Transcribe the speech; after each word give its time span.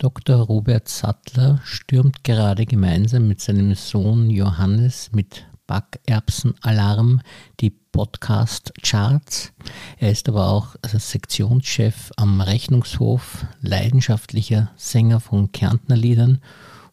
Dr. 0.00 0.36
Robert 0.36 0.86
Sattler 0.86 1.60
stürmt 1.64 2.22
gerade 2.22 2.66
gemeinsam 2.66 3.26
mit 3.26 3.40
seinem 3.40 3.74
Sohn 3.74 4.30
Johannes 4.30 5.10
mit 5.10 5.44
Backerbsenalarm 5.66 7.20
die 7.58 7.70
Podcast-Charts. 7.70 9.52
Er 9.98 10.12
ist 10.12 10.28
aber 10.28 10.50
auch 10.50 10.76
Sektionschef 10.84 12.12
am 12.14 12.40
Rechnungshof, 12.40 13.44
leidenschaftlicher 13.60 14.70
Sänger 14.76 15.18
von 15.18 15.50
Kärntner 15.50 15.96
Liedern 15.96 16.42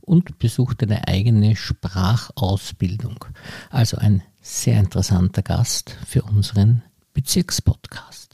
und 0.02 0.40
besucht 0.40 0.82
eine 0.82 1.08
eigene 1.08 1.56
Sprachausbildung. 1.56 3.24
Also 3.70 3.98
ein 3.98 4.24
sehr 4.42 4.80
interessanter 4.80 5.44
Gast 5.44 5.96
für 6.08 6.24
unseren 6.24 6.82
Bezirkspodcast. 7.14 8.25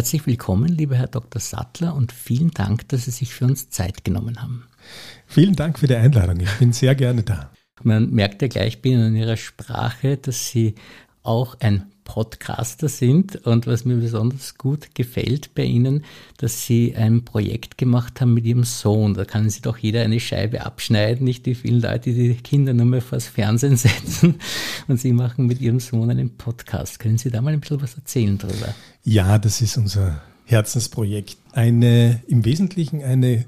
Herzlich 0.00 0.26
willkommen, 0.26 0.68
lieber 0.68 0.96
Herr 0.96 1.08
Dr. 1.08 1.42
Sattler, 1.42 1.94
und 1.94 2.10
vielen 2.10 2.52
Dank, 2.52 2.88
dass 2.88 3.04
Sie 3.04 3.10
sich 3.10 3.34
für 3.34 3.44
uns 3.44 3.68
Zeit 3.68 4.02
genommen 4.02 4.40
haben. 4.40 4.64
Vielen 5.26 5.54
Dank 5.54 5.78
für 5.78 5.88
die 5.88 5.94
Einladung. 5.94 6.40
Ich 6.40 6.50
bin 6.54 6.72
sehr 6.72 6.94
gerne 6.94 7.22
da. 7.22 7.50
Man 7.82 8.08
merkt 8.08 8.40
ja 8.40 8.48
gleich 8.48 8.80
bei 8.80 8.88
Ihnen 8.88 9.08
in 9.08 9.16
Ihrer 9.16 9.36
Sprache, 9.36 10.16
dass 10.16 10.48
Sie 10.48 10.74
auch 11.22 11.60
ein 11.60 11.92
Podcaster 12.10 12.88
sind 12.88 13.46
und 13.46 13.68
was 13.68 13.84
mir 13.84 13.94
besonders 13.94 14.58
gut 14.58 14.96
gefällt 14.96 15.54
bei 15.54 15.62
Ihnen, 15.62 16.02
dass 16.38 16.66
Sie 16.66 16.96
ein 16.96 17.24
Projekt 17.24 17.78
gemacht 17.78 18.20
haben 18.20 18.34
mit 18.34 18.44
Ihrem 18.46 18.64
Sohn. 18.64 19.14
Da 19.14 19.24
kann 19.24 19.48
sich 19.48 19.62
doch 19.62 19.78
jeder 19.78 20.02
eine 20.02 20.18
Scheibe 20.18 20.66
abschneiden, 20.66 21.24
nicht 21.24 21.46
die 21.46 21.54
vielen 21.54 21.80
Leute, 21.80 22.12
die 22.12 22.34
die 22.34 22.42
Kinder 22.42 22.72
nur 22.72 22.86
mehr 22.86 23.00
vors 23.00 23.28
Fernsehen 23.28 23.76
setzen 23.76 24.40
und 24.88 24.98
Sie 24.98 25.12
machen 25.12 25.46
mit 25.46 25.60
Ihrem 25.60 25.78
Sohn 25.78 26.10
einen 26.10 26.36
Podcast. 26.36 26.98
Können 26.98 27.16
Sie 27.16 27.30
da 27.30 27.40
mal 27.40 27.52
ein 27.52 27.60
bisschen 27.60 27.80
was 27.80 27.94
erzählen 27.94 28.36
darüber? 28.36 28.74
Ja, 29.04 29.38
das 29.38 29.60
ist 29.60 29.76
unser 29.76 30.20
Herzensprojekt. 30.46 31.36
Eine, 31.52 32.24
im 32.26 32.44
Wesentlichen 32.44 33.04
eine, 33.04 33.44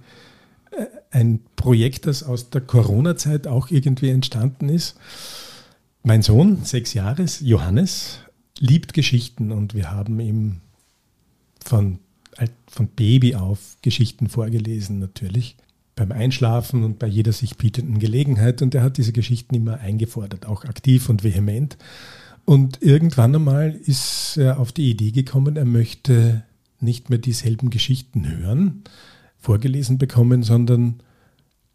äh, 0.71 0.87
ein 1.11 1.41
Projekt, 1.57 2.07
das 2.07 2.23
aus 2.23 2.51
der 2.51 2.61
Corona-Zeit 2.61 3.49
auch 3.49 3.73
irgendwie 3.73 4.11
entstanden 4.11 4.69
ist. 4.69 4.97
Mein 6.05 6.23
Sohn, 6.23 6.65
sechs 6.65 6.95
Jahre, 6.95 7.25
Johannes, 7.41 8.21
liebt 8.59 8.93
Geschichten 8.95 9.53
und 9.53 9.75
wir 9.75 9.91
haben 9.91 10.21
ihm 10.21 10.61
von, 11.65 11.99
von 12.69 12.89
Baby 12.89 13.35
auf 13.35 13.77
Geschichten 13.83 14.29
vorgelesen 14.29 14.99
natürlich. 14.99 15.57
Beim 15.95 16.13
Einschlafen 16.13 16.85
und 16.85 16.99
bei 16.99 17.07
jeder 17.07 17.33
sich 17.33 17.57
bietenden 17.57 17.99
Gelegenheit. 17.99 18.63
Und 18.63 18.75
er 18.75 18.83
hat 18.83 18.97
diese 18.97 19.13
Geschichten 19.13 19.55
immer 19.55 19.79
eingefordert, 19.81 20.47
auch 20.47 20.65
aktiv 20.65 21.09
und 21.09 21.23
vehement. 21.23 21.77
Und 22.45 22.83
irgendwann 22.83 23.35
einmal 23.35 23.75
ist 23.75 24.37
er 24.37 24.59
auf 24.59 24.73
die 24.73 24.91
Idee 24.91 25.13
gekommen, 25.13 25.57
er 25.57 25.65
möchte 25.65 26.45
nicht 26.81 27.11
mehr 27.11 27.19
dieselben 27.19 27.71
Geschichten 27.71 28.29
hören, 28.29 28.83
vorgelesen 29.39 29.99
bekommen, 29.99 30.43
sondern 30.43 31.03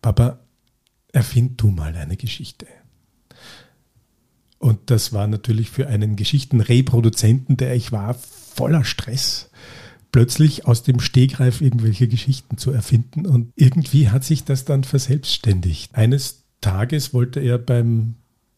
Papa, 0.02 0.40
erfind 1.14 1.62
du 1.62 1.70
mal 1.70 1.96
eine 1.96 2.18
Geschichte. 2.18 2.68
Und 4.60 4.80
das 4.90 5.14
war 5.14 5.28
natürlich 5.28 5.70
für 5.70 5.88
einen 5.88 6.16
Geschichtenreproduzenten, 6.16 7.58
der 7.58 7.76
ich 7.76 7.92
war, 7.92 8.16
voller 8.16 8.84
Stress, 8.84 9.50
plötzlich 10.12 10.66
aus 10.66 10.84
dem 10.84 11.00
Stegreif 11.00 11.62
irgendwelche 11.62 12.08
Geschichten 12.08 12.58
zu 12.58 12.72
erfinden. 12.72 13.26
Und 13.26 13.52
irgendwie 13.56 14.10
hat 14.10 14.24
sich 14.24 14.44
das 14.44 14.66
dann 14.66 14.84
verselbstständigt. 14.84 15.96
Eines 15.96 16.44
Tages 16.62 17.14
wollte 17.14 17.40
er 17.40 17.58
beim 17.58 18.16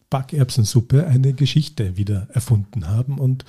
Backerbsensuppe 0.08 1.06
eine 1.06 1.34
Geschichte 1.34 1.96
wieder 1.96 2.28
erfunden 2.32 2.88
haben. 2.88 3.18
Und 3.18 3.44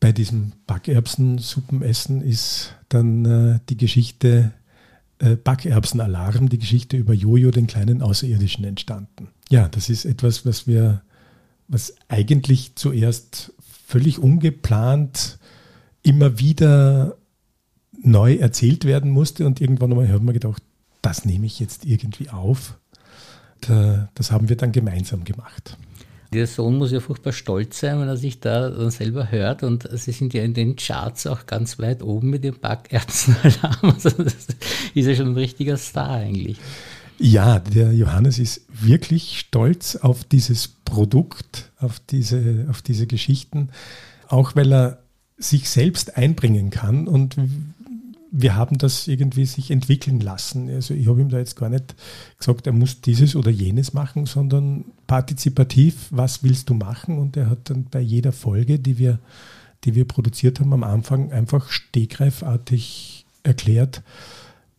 bei 0.00 0.12
diesem 0.12 0.52
Backerbsensuppenessen 0.66 2.22
ist 2.22 2.76
dann 2.88 3.24
äh, 3.24 3.60
die 3.68 3.76
Geschichte 3.76 4.52
äh, 5.18 5.36
Backerbsenalarm, 5.36 6.48
die 6.48 6.58
Geschichte 6.58 6.96
über 6.96 7.12
Jojo, 7.12 7.50
den 7.50 7.66
kleinen 7.66 8.02
Außerirdischen, 8.02 8.64
entstanden. 8.64 9.28
Ja, 9.48 9.68
das 9.68 9.88
ist 9.88 10.04
etwas, 10.04 10.44
was 10.46 10.66
wir 10.66 11.02
was 11.68 11.94
eigentlich 12.08 12.76
zuerst 12.76 13.52
völlig 13.86 14.18
ungeplant 14.18 15.38
immer 16.02 16.38
wieder 16.38 17.16
neu 18.02 18.34
erzählt 18.34 18.84
werden 18.84 19.10
musste 19.10 19.46
und 19.46 19.60
irgendwann 19.60 19.92
einmal 19.92 20.08
haben 20.08 20.26
wir 20.26 20.32
gedacht, 20.32 20.62
das 21.02 21.24
nehme 21.24 21.46
ich 21.46 21.60
jetzt 21.60 21.84
irgendwie 21.84 22.30
auf. 22.30 22.78
Das 23.60 24.30
haben 24.30 24.48
wir 24.48 24.56
dann 24.56 24.72
gemeinsam 24.72 25.24
gemacht. 25.24 25.78
Der 26.34 26.46
Sohn 26.46 26.76
muss 26.76 26.90
ja 26.90 27.00
furchtbar 27.00 27.32
stolz 27.32 27.78
sein, 27.78 28.00
wenn 28.00 28.08
er 28.08 28.16
sich 28.16 28.40
da 28.40 28.68
dann 28.68 28.90
selber 28.90 29.30
hört. 29.30 29.62
Und 29.62 29.88
Sie 29.92 30.10
sind 30.10 30.34
ja 30.34 30.42
in 30.42 30.52
den 30.52 30.74
Charts 30.76 31.26
auch 31.28 31.46
ganz 31.46 31.78
weit 31.78 32.02
oben 32.02 32.30
mit 32.30 32.42
dem 32.42 32.58
Backerbsenalarm. 32.58 33.76
Also 33.82 34.10
das 34.10 34.48
ist 34.94 35.06
ja 35.06 35.14
schon 35.14 35.28
ein 35.28 35.36
richtiger 35.36 35.76
Star 35.76 36.10
eigentlich. 36.10 36.58
Ja, 37.18 37.60
der 37.60 37.92
Johannes 37.92 38.40
ist 38.40 38.62
wirklich 38.68 39.38
stolz 39.38 39.94
auf 39.94 40.24
dieses 40.24 40.73
Produkt, 40.84 41.72
auf 41.78 42.00
diese, 42.00 42.66
auf 42.70 42.82
diese 42.82 43.06
Geschichten, 43.06 43.70
auch 44.28 44.56
weil 44.56 44.72
er 44.72 44.98
sich 45.36 45.68
selbst 45.68 46.16
einbringen 46.16 46.70
kann 46.70 47.08
und 47.08 47.36
wir 48.36 48.56
haben 48.56 48.78
das 48.78 49.06
irgendwie 49.06 49.46
sich 49.46 49.70
entwickeln 49.70 50.18
lassen. 50.18 50.68
Also 50.68 50.92
ich 50.92 51.06
habe 51.06 51.20
ihm 51.20 51.28
da 51.28 51.38
jetzt 51.38 51.54
gar 51.54 51.68
nicht 51.68 51.94
gesagt, 52.36 52.66
er 52.66 52.72
muss 52.72 53.00
dieses 53.00 53.36
oder 53.36 53.50
jenes 53.50 53.92
machen, 53.92 54.26
sondern 54.26 54.86
partizipativ, 55.06 56.08
was 56.10 56.42
willst 56.42 56.68
du 56.68 56.74
machen? 56.74 57.18
Und 57.18 57.36
er 57.36 57.48
hat 57.48 57.70
dann 57.70 57.84
bei 57.84 58.00
jeder 58.00 58.32
Folge, 58.32 58.80
die 58.80 58.98
wir, 58.98 59.20
die 59.84 59.94
wir 59.94 60.04
produziert 60.04 60.58
haben, 60.58 60.72
am 60.72 60.82
Anfang 60.82 61.30
einfach 61.30 61.70
stegreifartig 61.70 63.24
erklärt, 63.44 64.02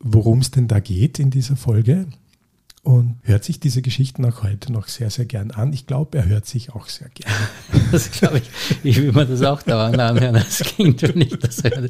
worum 0.00 0.40
es 0.40 0.50
denn 0.50 0.68
da 0.68 0.78
geht 0.78 1.18
in 1.18 1.30
dieser 1.30 1.56
Folge 1.56 2.08
und 2.86 3.18
hört 3.24 3.42
sich 3.42 3.58
diese 3.58 3.82
Geschichten 3.82 4.24
auch 4.24 4.44
heute 4.44 4.72
noch 4.72 4.86
sehr, 4.86 5.10
sehr 5.10 5.24
gern 5.24 5.50
an. 5.50 5.72
Ich 5.72 5.88
glaube, 5.88 6.18
er 6.18 6.26
hört 6.26 6.46
sich 6.46 6.70
auch 6.72 6.86
sehr 6.88 7.08
gern. 7.08 7.32
Das 7.90 8.12
glaube 8.12 8.38
ich. 8.38 8.50
Ich 8.84 8.96
will 9.02 9.12
mir 9.12 9.26
das 9.26 9.42
auch 9.42 9.62
dauernd 9.62 9.98
anhören. 9.98 10.34
Das 10.34 10.60
klingt 10.60 11.02
nicht, 11.16 11.42
dass 11.42 11.58
er 11.60 11.88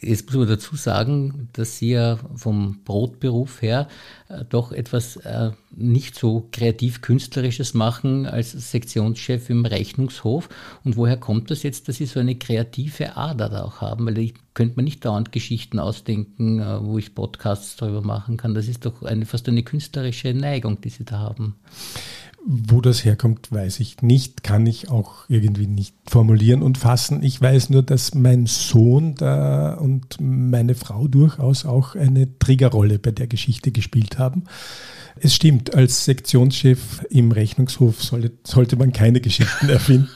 Jetzt 0.00 0.26
muss 0.26 0.36
man 0.36 0.48
dazu 0.48 0.76
sagen, 0.76 1.48
dass 1.54 1.78
Sie 1.78 1.90
ja 1.90 2.18
vom 2.36 2.84
Brotberuf 2.84 3.62
her 3.62 3.88
äh, 4.28 4.44
doch 4.48 4.70
etwas 4.70 5.16
äh, 5.16 5.50
nicht 5.74 6.14
so 6.14 6.48
kreativ-künstlerisches 6.52 7.74
machen 7.74 8.24
als 8.24 8.52
Sektionschef 8.52 9.50
im 9.50 9.66
Rechnungshof. 9.66 10.48
Und 10.84 10.96
woher 10.96 11.16
kommt 11.16 11.50
das 11.50 11.64
jetzt, 11.64 11.88
dass 11.88 11.96
Sie 11.96 12.06
so 12.06 12.20
eine 12.20 12.36
kreative 12.36 13.16
Ader 13.16 13.48
da 13.48 13.64
auch 13.64 13.80
haben? 13.80 14.06
Weil 14.06 14.18
ich 14.18 14.34
könnte 14.54 14.76
mir 14.76 14.84
nicht 14.84 15.04
dauernd 15.04 15.32
Geschichten 15.32 15.80
ausdenken, 15.80 16.60
äh, 16.60 16.80
wo 16.80 16.98
ich 16.98 17.16
Podcasts 17.16 17.74
darüber 17.74 18.02
machen 18.02 18.36
kann. 18.36 18.54
Das 18.54 18.68
ist 18.68 18.86
doch 18.86 19.02
eine, 19.02 19.26
fast 19.26 19.48
eine 19.48 19.64
künstlerische 19.64 20.32
Neigung, 20.32 20.80
die 20.80 20.90
Sie 20.90 21.04
da 21.04 21.18
haben. 21.18 21.56
Wo 22.50 22.80
das 22.80 23.04
herkommt, 23.04 23.52
weiß 23.52 23.78
ich 23.80 24.00
nicht, 24.00 24.42
kann 24.42 24.64
ich 24.64 24.88
auch 24.88 25.28
irgendwie 25.28 25.66
nicht 25.66 25.94
formulieren 26.08 26.62
und 26.62 26.78
fassen. 26.78 27.22
Ich 27.22 27.38
weiß 27.38 27.68
nur, 27.68 27.82
dass 27.82 28.14
mein 28.14 28.46
Sohn 28.46 29.14
da 29.16 29.74
und 29.74 30.16
meine 30.18 30.74
Frau 30.74 31.08
durchaus 31.08 31.66
auch 31.66 31.94
eine 31.94 32.38
Triggerrolle 32.38 32.98
bei 32.98 33.10
der 33.10 33.26
Geschichte 33.26 33.70
gespielt 33.70 34.18
haben. 34.18 34.44
Es 35.20 35.34
stimmt, 35.34 35.74
als 35.74 36.06
Sektionschef 36.06 37.04
im 37.10 37.32
Rechnungshof 37.32 38.02
sollte, 38.02 38.32
sollte 38.44 38.76
man 38.76 38.94
keine 38.94 39.20
Geschichten 39.20 39.68
erfinden. 39.68 40.08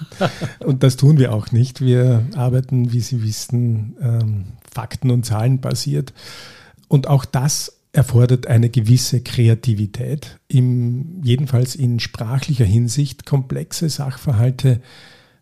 Und 0.60 0.82
das 0.82 0.96
tun 0.96 1.18
wir 1.18 1.34
auch 1.34 1.52
nicht. 1.52 1.82
Wir 1.82 2.24
arbeiten, 2.34 2.94
wie 2.94 3.00
Sie 3.00 3.22
wissen, 3.22 3.94
ähm, 4.00 4.44
fakten- 4.72 5.10
und 5.10 5.26
Zahlen 5.26 5.60
basiert. 5.60 6.14
Und 6.88 7.08
auch 7.08 7.26
das 7.26 7.81
erfordert 7.92 8.46
eine 8.46 8.70
gewisse 8.70 9.20
Kreativität, 9.20 10.38
im, 10.48 11.20
jedenfalls 11.22 11.74
in 11.74 12.00
sprachlicher 12.00 12.64
Hinsicht 12.64 13.26
komplexe 13.26 13.88
Sachverhalte 13.90 14.80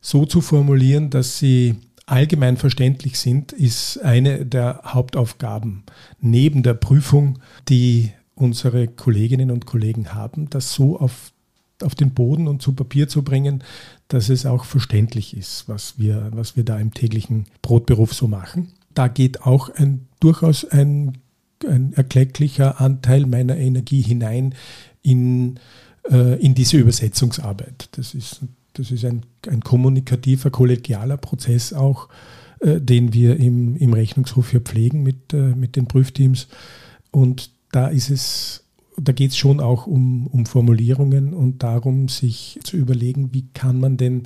so 0.01 0.27
zu 0.27 0.41
formulieren, 0.41 1.11
dass 1.11 1.39
sie 1.39 1.77
allgemein 2.07 2.57
verständlich 2.57 3.19
sind, 3.19 3.53
ist 3.53 3.99
eine 3.99 4.45
der 4.45 4.83
Hauptaufgaben 4.85 5.85
neben 6.21 6.65
der 6.65 6.75
Prüfung, 6.75 7.39
die 7.69 8.11
unsere 8.35 8.89
Kolleginnen 8.89 9.51
und 9.51 9.67
Kollegen 9.67 10.13
haben, 10.13 10.51
das 10.51 10.73
so 10.73 10.99
auf, 10.99 11.33
auf 11.83 11.95
den 11.95 12.15
Boden 12.15 12.49
und 12.49 12.63
zu 12.63 12.73
Papier 12.73 13.07
zu 13.07 13.23
bringen, 13.23 13.63
dass 14.09 14.29
es 14.29 14.45
auch 14.45 14.65
verständlich 14.65 15.37
ist, 15.37 15.69
was 15.69 15.99
wir, 15.99 16.31
was 16.33 16.57
wir 16.57 16.65
da 16.65 16.79
im 16.79 16.93
täglichen 16.93 17.47
Brotberuf 17.63 18.13
so 18.13 18.27
machen. 18.27 18.73
Da 18.93 19.07
geht 19.07 19.43
auch 19.43 19.69
ein, 19.69 20.09
durchaus 20.19 20.65
ein 20.65 21.19
ein 21.65 21.93
erklecklicher 21.93 22.81
Anteil 22.81 23.27
meiner 23.27 23.57
Energie 23.57 24.03
hinein 24.03 24.55
in 25.03 25.59
äh, 26.09 26.37
in 26.45 26.55
diese 26.55 26.79
Übersetzungsarbeit. 26.79 27.89
Das 27.93 28.15
ist, 28.15 28.41
das 28.75 28.91
ist 28.91 29.05
ein, 29.05 29.23
ein 29.49 29.61
kommunikativer, 29.61 30.51
kollegialer 30.51 31.17
Prozess 31.17 31.73
auch, 31.73 32.09
äh, 32.61 32.81
den 32.81 33.13
wir 33.13 33.37
im, 33.39 33.77
im 33.77 33.93
Rechnungshof 33.93 34.51
hier 34.51 34.61
pflegen 34.61 35.03
mit, 35.03 35.33
äh, 35.33 35.55
mit 35.55 35.77
den 35.77 35.87
Prüfteams. 35.87 36.49
Und 37.11 37.51
da 37.73 37.89
ist 37.89 38.11
es, 38.11 38.65
da 38.97 39.13
geht 39.13 39.33
es 39.33 39.37
schon 39.37 39.61
auch 39.61 39.87
um, 39.87 40.27
um 40.29 40.47
Formulierungen 40.47 41.35
und 41.35 41.63
darum, 41.63 42.09
sich 42.09 42.59
zu 42.65 42.77
überlegen, 42.77 43.33
wie 43.33 43.47
kann 43.55 43.81
man 43.81 43.97
denn 43.97 44.23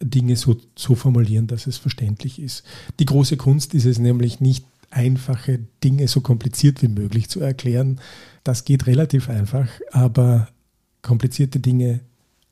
Dinge 0.00 0.36
so, 0.36 0.56
so 0.76 0.94
formulieren, 0.94 1.48
dass 1.48 1.66
es 1.66 1.76
verständlich 1.76 2.40
ist. 2.40 2.62
Die 3.00 3.04
große 3.04 3.36
Kunst 3.36 3.74
ist 3.74 3.84
es 3.84 3.98
nämlich 3.98 4.40
nicht, 4.40 4.64
einfache 4.90 5.60
Dinge 5.84 6.08
so 6.08 6.20
kompliziert 6.20 6.82
wie 6.82 6.88
möglich 6.88 7.28
zu 7.28 7.40
erklären. 7.40 8.00
Das 8.44 8.64
geht 8.64 8.86
relativ 8.86 9.28
einfach, 9.28 9.68
aber 9.90 10.48
komplizierte 11.02 11.60
Dinge 11.60 12.00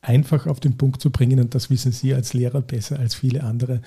einfach 0.02 0.46
auf 0.46 0.60
den 0.60 0.76
Punkt 0.76 1.00
zu 1.00 1.10
bringen, 1.10 1.40
und 1.40 1.54
das 1.54 1.68
wissen 1.68 1.92
Sie 1.92 2.14
als 2.14 2.32
Lehrer 2.32 2.62
besser 2.62 2.98
als 2.98 3.14
viele 3.14 3.42
andere, 3.42 3.80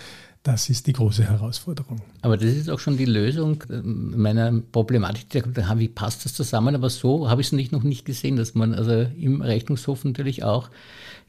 das 0.43 0.69
ist 0.69 0.87
die 0.87 0.93
große 0.93 1.25
Herausforderung. 1.25 2.01
Aber 2.21 2.37
das 2.37 2.51
ist 2.51 2.69
auch 2.69 2.79
schon 2.79 2.97
die 2.97 3.05
Lösung 3.05 3.63
meiner 3.83 4.51
Problematik. 4.71 5.43
Wie 5.75 5.87
passt 5.89 6.23
das 6.23 6.33
zusammen? 6.33 6.75
Aber 6.75 6.89
so 6.89 7.29
habe 7.29 7.41
ich 7.41 7.51
es 7.51 7.71
noch 7.71 7.83
nicht 7.83 8.05
gesehen, 8.05 8.37
dass 8.37 8.55
man 8.55 8.73
also 8.73 9.05
im 9.17 9.41
Rechnungshof 9.41 10.05
natürlich 10.05 10.43
auch 10.43 10.69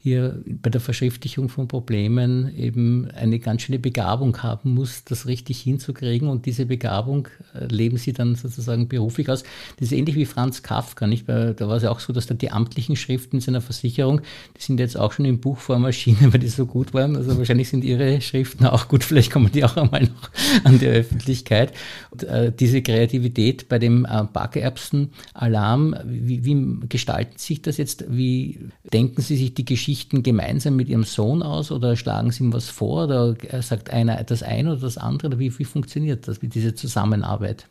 hier 0.03 0.41
bei 0.47 0.71
der 0.71 0.81
Verschriftlichung 0.81 1.47
von 1.47 1.67
Problemen 1.67 2.55
eben 2.57 3.09
eine 3.11 3.37
ganz 3.37 3.61
schöne 3.61 3.77
Begabung 3.77 4.35
haben 4.41 4.73
muss, 4.73 5.03
das 5.03 5.27
richtig 5.27 5.61
hinzukriegen. 5.61 6.27
Und 6.27 6.47
diese 6.47 6.65
Begabung 6.65 7.27
äh, 7.53 7.65
leben 7.65 7.97
sie 7.97 8.11
dann 8.11 8.33
sozusagen 8.35 8.87
beruflich 8.87 9.29
aus. 9.29 9.43
Das 9.77 9.87
ist 9.87 9.91
ähnlich 9.91 10.15
wie 10.15 10.25
Franz 10.25 10.63
Kafka, 10.63 11.05
nicht? 11.05 11.29
Da 11.29 11.55
war 11.59 11.77
es 11.77 11.83
ja 11.83 11.91
auch 11.91 11.99
so, 11.99 12.13
dass 12.13 12.25
da 12.25 12.33
die 12.33 12.51
amtlichen 12.51 12.95
Schriften 12.95 13.37
in 13.37 13.41
seiner 13.41 13.61
Versicherung, 13.61 14.21
die 14.57 14.61
sind 14.63 14.79
jetzt 14.79 14.97
auch 14.97 15.11
schon 15.11 15.25
in 15.25 15.39
Buchform 15.39 15.85
erschienen, 15.85 16.17
weil 16.33 16.39
die 16.39 16.47
so 16.47 16.65
gut 16.65 16.95
waren. 16.95 17.15
Also 17.15 17.37
wahrscheinlich 17.37 17.69
sind 17.69 17.83
ihre 17.83 18.21
Schriften 18.21 18.65
auch 18.65 18.87
gut. 18.87 19.00
Vielleicht 19.03 19.31
kommen 19.31 19.51
die 19.51 19.63
auch 19.63 19.77
einmal 19.77 20.03
noch 20.03 20.29
an 20.63 20.79
die 20.79 20.87
Öffentlichkeit. 20.87 21.73
Und, 22.09 22.23
äh, 22.23 22.51
diese 22.51 22.81
Kreativität 22.81 23.69
bei 23.69 23.79
dem 23.79 24.05
äh, 24.05 24.23
Backerbsen-Alarm, 24.31 25.95
wie, 26.05 26.43
wie 26.43 26.87
gestalten 26.87 27.37
sich 27.37 27.61
das 27.61 27.77
jetzt? 27.77 28.05
Wie 28.09 28.59
denken 28.91 29.21
Sie 29.21 29.35
sich 29.35 29.53
die 29.53 29.65
Geschichte 29.65 29.91
Geschichten 29.91 30.23
gemeinsam 30.23 30.75
mit 30.75 30.89
Ihrem 30.89 31.03
Sohn 31.03 31.43
aus 31.43 31.71
oder 31.71 31.95
schlagen 31.95 32.31
Sie 32.31 32.43
ihm 32.43 32.53
was 32.53 32.69
vor 32.69 33.05
oder 33.05 33.35
sagt 33.61 33.89
einer 33.89 34.23
das 34.23 34.43
eine 34.43 34.71
oder 34.71 34.81
das 34.81 34.97
andere? 34.97 35.27
Oder 35.27 35.39
wie, 35.39 35.57
wie 35.57 35.65
funktioniert 35.65 36.27
das 36.27 36.41
mit 36.41 36.55
dieser 36.55 36.75
Zusammenarbeit? 36.75 37.67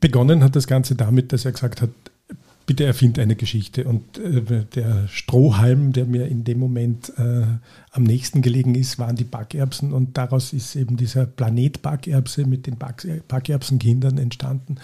Begonnen 0.00 0.44
hat 0.44 0.54
das 0.54 0.66
Ganze 0.66 0.94
damit, 0.94 1.32
dass 1.32 1.44
er 1.44 1.52
gesagt 1.52 1.82
hat, 1.82 1.90
bitte 2.66 2.84
erfind 2.84 3.18
eine 3.18 3.36
Geschichte. 3.36 3.84
Und 3.84 4.18
äh, 4.18 4.64
der 4.74 5.08
Strohhalm, 5.08 5.92
der 5.92 6.04
mir 6.06 6.26
in 6.26 6.44
dem 6.44 6.58
Moment 6.58 7.12
äh, 7.16 7.46
am 7.92 8.02
nächsten 8.02 8.42
gelegen 8.42 8.74
ist, 8.74 8.98
waren 8.98 9.16
die 9.16 9.24
Backerbsen. 9.24 9.92
Und 9.92 10.18
daraus 10.18 10.52
ist 10.52 10.76
eben 10.76 10.96
dieser 10.96 11.26
Planet 11.26 11.80
Backerbse 11.80 12.44
mit 12.44 12.66
den 12.66 12.76
Backerbsenkindern 12.76 14.18
entstanden. 14.18 14.76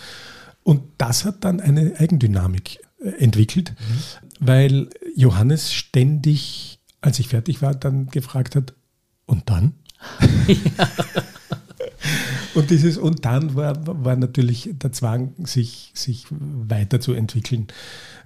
Und 0.63 0.83
das 0.99 1.25
hat 1.25 1.45
dann 1.45 1.61
eine 1.61 1.99
Eigendynamik 1.99 2.79
äh, 3.01 3.09
entwickelt, 3.23 3.75
mhm. 3.79 4.47
weil 4.47 4.89
Johannes 5.17 5.73
ständig, 5.73 6.79
als 7.01 7.19
ich 7.19 7.29
fertig 7.29 7.63
war, 7.63 7.75
dann 7.75 8.07
gefragt 8.07 8.55
hat, 8.57 8.75
und 9.27 9.51
dann? 9.51 9.75
Ja. 10.49 10.89
Und 12.55 12.71
dieses 12.71 12.99
und 12.99 13.25
dann 13.25 13.55
war, 13.55 13.75
war 14.05 14.17
natürlich 14.17 14.71
der 14.73 14.93
Zwang, 14.93 15.35
sich, 15.45 15.93
sich 15.95 16.27
weiterzuentwickeln. 16.31 17.69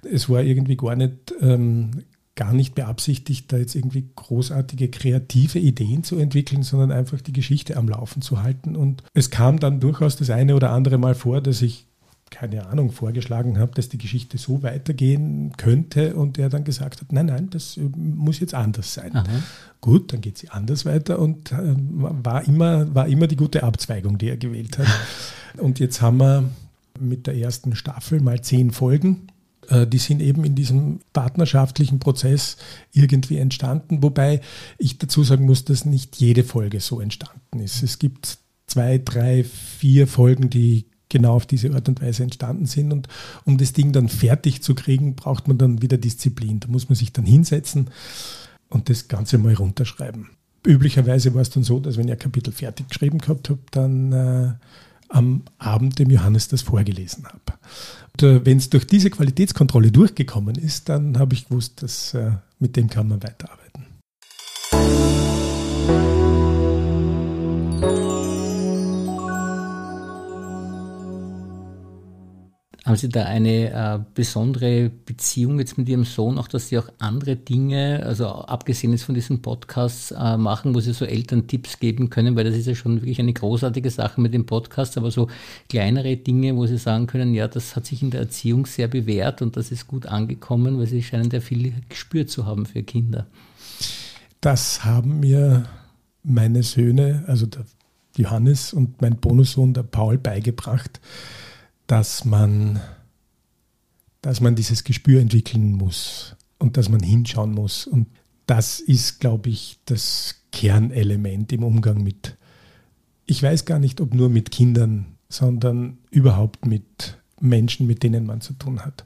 Es 0.09 0.29
war 0.29 0.41
irgendwie 0.43 0.77
gar 0.77 0.95
nicht, 0.95 1.33
ähm, 1.41 2.03
gar 2.35 2.53
nicht 2.53 2.75
beabsichtigt, 2.75 3.51
da 3.51 3.57
jetzt 3.57 3.75
irgendwie 3.75 4.09
großartige 4.15 4.89
kreative 4.89 5.59
Ideen 5.59 6.03
zu 6.03 6.17
entwickeln, 6.17 6.63
sondern 6.63 6.91
einfach 6.91 7.19
die 7.19 7.33
Geschichte 7.33 7.75
am 7.75 7.89
Laufen 7.89 8.21
zu 8.21 8.43
halten. 8.43 8.75
Und 8.75 9.03
es 9.13 9.29
kam 9.29 9.59
dann 9.59 9.79
durchaus 9.79 10.15
das 10.15 10.29
eine 10.29 10.55
oder 10.55 10.71
andere 10.71 10.97
Mal 10.97 11.15
vor, 11.15 11.41
dass 11.41 11.61
ich 11.61 11.86
keine 12.29 12.67
Ahnung, 12.67 12.91
vorgeschlagen 12.91 13.57
habe, 13.57 13.73
dass 13.73 13.89
die 13.89 13.97
Geschichte 13.97 14.37
so 14.37 14.63
weitergehen 14.63 15.53
könnte 15.57 16.15
und 16.15 16.37
er 16.37 16.49
dann 16.49 16.63
gesagt 16.63 17.01
hat, 17.01 17.11
nein, 17.11 17.27
nein, 17.27 17.49
das 17.49 17.79
muss 17.95 18.39
jetzt 18.39 18.53
anders 18.53 18.93
sein. 18.93 19.15
Aha. 19.15 19.25
Gut, 19.81 20.13
dann 20.13 20.21
geht 20.21 20.37
sie 20.37 20.49
anders 20.49 20.85
weiter 20.85 21.19
und 21.19 21.51
äh, 21.51 21.75
war, 21.75 22.45
immer, 22.47 22.93
war 22.93 23.07
immer 23.07 23.27
die 23.27 23.35
gute 23.35 23.63
Abzweigung, 23.63 24.17
die 24.17 24.29
er 24.29 24.37
gewählt 24.37 24.77
hat. 24.77 24.87
und 25.57 25.79
jetzt 25.79 26.01
haben 26.01 26.17
wir 26.17 26.49
mit 26.99 27.27
der 27.27 27.35
ersten 27.35 27.75
Staffel 27.75 28.19
mal 28.19 28.41
zehn 28.41 28.71
Folgen. 28.71 29.27
Äh, 29.69 29.87
die 29.87 29.99
sind 29.99 30.21
eben 30.21 30.43
in 30.43 30.55
diesem 30.55 30.99
partnerschaftlichen 31.13 31.99
Prozess 31.99 32.57
irgendwie 32.91 33.37
entstanden, 33.37 34.03
wobei 34.03 34.41
ich 34.77 34.97
dazu 34.97 35.23
sagen 35.23 35.45
muss, 35.45 35.65
dass 35.65 35.85
nicht 35.85 36.17
jede 36.17 36.43
Folge 36.43 36.79
so 36.79 36.99
entstanden 36.99 37.59
ist. 37.59 37.83
Es 37.83 37.99
gibt 37.99 38.39
zwei, 38.67 38.97
drei, 38.97 39.43
vier 39.43 40.07
Folgen, 40.07 40.49
die 40.49 40.85
genau 41.09 41.35
auf 41.35 41.45
diese 41.45 41.73
Art 41.73 41.87
und 41.87 42.01
Weise 42.01 42.23
entstanden 42.23 42.65
sind. 42.65 42.91
Und 42.91 43.07
um 43.45 43.57
das 43.57 43.73
Ding 43.73 43.91
dann 43.91 44.09
fertig 44.09 44.61
zu 44.61 44.75
kriegen, 44.75 45.15
braucht 45.15 45.47
man 45.47 45.57
dann 45.57 45.81
wieder 45.81 45.97
Disziplin. 45.97 46.59
Da 46.59 46.67
muss 46.67 46.89
man 46.89 46.95
sich 46.95 47.13
dann 47.13 47.25
hinsetzen 47.25 47.89
und 48.69 48.89
das 48.89 49.07
Ganze 49.07 49.37
mal 49.37 49.53
runterschreiben. 49.53 50.29
Üblicherweise 50.65 51.33
war 51.33 51.41
es 51.41 51.49
dann 51.49 51.63
so, 51.63 51.79
dass 51.79 51.97
wenn 51.97 52.07
ich 52.07 52.13
ein 52.13 52.19
Kapitel 52.19 52.51
fertig 52.51 52.89
geschrieben 52.89 53.19
gehabt 53.19 53.49
habe, 53.49 53.59
dann 53.71 54.11
äh, 54.11 54.53
am 55.09 55.43
Abend 55.57 55.99
dem 55.99 56.09
Johannes 56.09 56.47
das 56.49 56.61
vorgelesen 56.61 57.25
habe. 57.25 57.39
Und 58.13 58.23
äh, 58.23 58.45
wenn 58.45 58.57
es 58.57 58.69
durch 58.69 58.85
diese 58.85 59.09
Qualitätskontrolle 59.09 59.91
durchgekommen 59.91 60.55
ist, 60.55 60.89
dann 60.89 61.17
habe 61.17 61.35
ich 61.35 61.47
gewusst, 61.47 61.81
dass 61.83 62.13
äh, 62.13 62.31
mit 62.59 62.75
dem 62.75 62.89
kann 62.89 63.07
man 63.07 63.23
weiterarbeiten. 63.23 63.66
Haben 72.87 72.95
Sie 72.95 73.09
da 73.09 73.25
eine 73.25 73.69
äh, 73.69 73.99
besondere 74.13 74.89
Beziehung 74.89 75.59
jetzt 75.59 75.77
mit 75.77 75.89
Ihrem 75.89 76.05
Sohn, 76.05 76.37
auch 76.37 76.47
dass 76.47 76.69
Sie 76.69 76.79
auch 76.79 76.87
andere 76.99 77.35
Dinge, 77.35 78.01
also 78.05 78.27
abgesehen 78.27 78.93
jetzt 78.93 79.03
von 79.03 79.13
diesen 79.13 79.41
Podcasts, 79.41 80.11
äh, 80.11 80.37
machen, 80.37 80.73
wo 80.73 80.79
Sie 80.79 80.93
so 80.93 81.03
Eltern 81.03 81.47
Tipps 81.47 81.79
geben 81.79 82.09
können, 82.09 82.37
weil 82.37 82.45
das 82.45 82.55
ist 82.55 82.65
ja 82.65 82.75
schon 82.75 83.01
wirklich 83.01 83.19
eine 83.19 83.33
großartige 83.33 83.89
Sache 83.89 84.21
mit 84.21 84.33
dem 84.33 84.45
Podcast, 84.45 84.97
aber 84.97 85.11
so 85.11 85.27
kleinere 85.67 86.15
Dinge, 86.15 86.55
wo 86.55 86.65
Sie 86.65 86.77
sagen 86.77 87.07
können, 87.07 87.33
ja, 87.33 87.49
das 87.49 87.75
hat 87.75 87.85
sich 87.85 88.01
in 88.01 88.09
der 88.09 88.21
Erziehung 88.21 88.65
sehr 88.65 88.87
bewährt 88.87 89.41
und 89.41 89.57
das 89.57 89.69
ist 89.69 89.87
gut 89.87 90.05
angekommen, 90.05 90.79
weil 90.79 90.87
Sie 90.87 91.03
scheinen 91.03 91.29
ja 91.29 91.41
viel 91.41 91.73
gespürt 91.89 92.29
zu 92.29 92.45
haben 92.45 92.65
für 92.65 92.83
Kinder. 92.83 93.27
Das 94.39 94.85
haben 94.85 95.19
mir 95.19 95.65
meine 96.23 96.63
Söhne, 96.63 97.25
also 97.27 97.47
der 97.47 97.65
Johannes 98.15 98.71
und 98.71 99.01
mein 99.01 99.17
Bonussohn, 99.17 99.73
der 99.73 99.83
Paul, 99.83 100.17
beigebracht 100.17 101.01
dass 101.87 102.25
man, 102.25 102.79
dass 104.21 104.41
man 104.41 104.55
dieses 104.55 104.83
Gespür 104.83 105.21
entwickeln 105.21 105.73
muss 105.73 106.35
und 106.59 106.77
dass 106.77 106.89
man 106.89 107.01
hinschauen 107.01 107.53
muss. 107.53 107.87
Und 107.87 108.07
das 108.45 108.79
ist, 108.79 109.19
glaube 109.19 109.49
ich, 109.49 109.79
das 109.85 110.35
Kernelement 110.51 111.51
im 111.51 111.63
Umgang 111.63 112.03
mit, 112.03 112.37
ich 113.25 113.41
weiß 113.41 113.65
gar 113.65 113.79
nicht, 113.79 114.01
ob 114.01 114.13
nur 114.13 114.29
mit 114.29 114.51
Kindern, 114.51 115.17
sondern 115.29 115.97
überhaupt 116.11 116.65
mit 116.65 117.17
Menschen, 117.39 117.87
mit 117.87 118.03
denen 118.03 118.25
man 118.25 118.41
zu 118.41 118.53
tun 118.53 118.79
hat. 118.81 119.05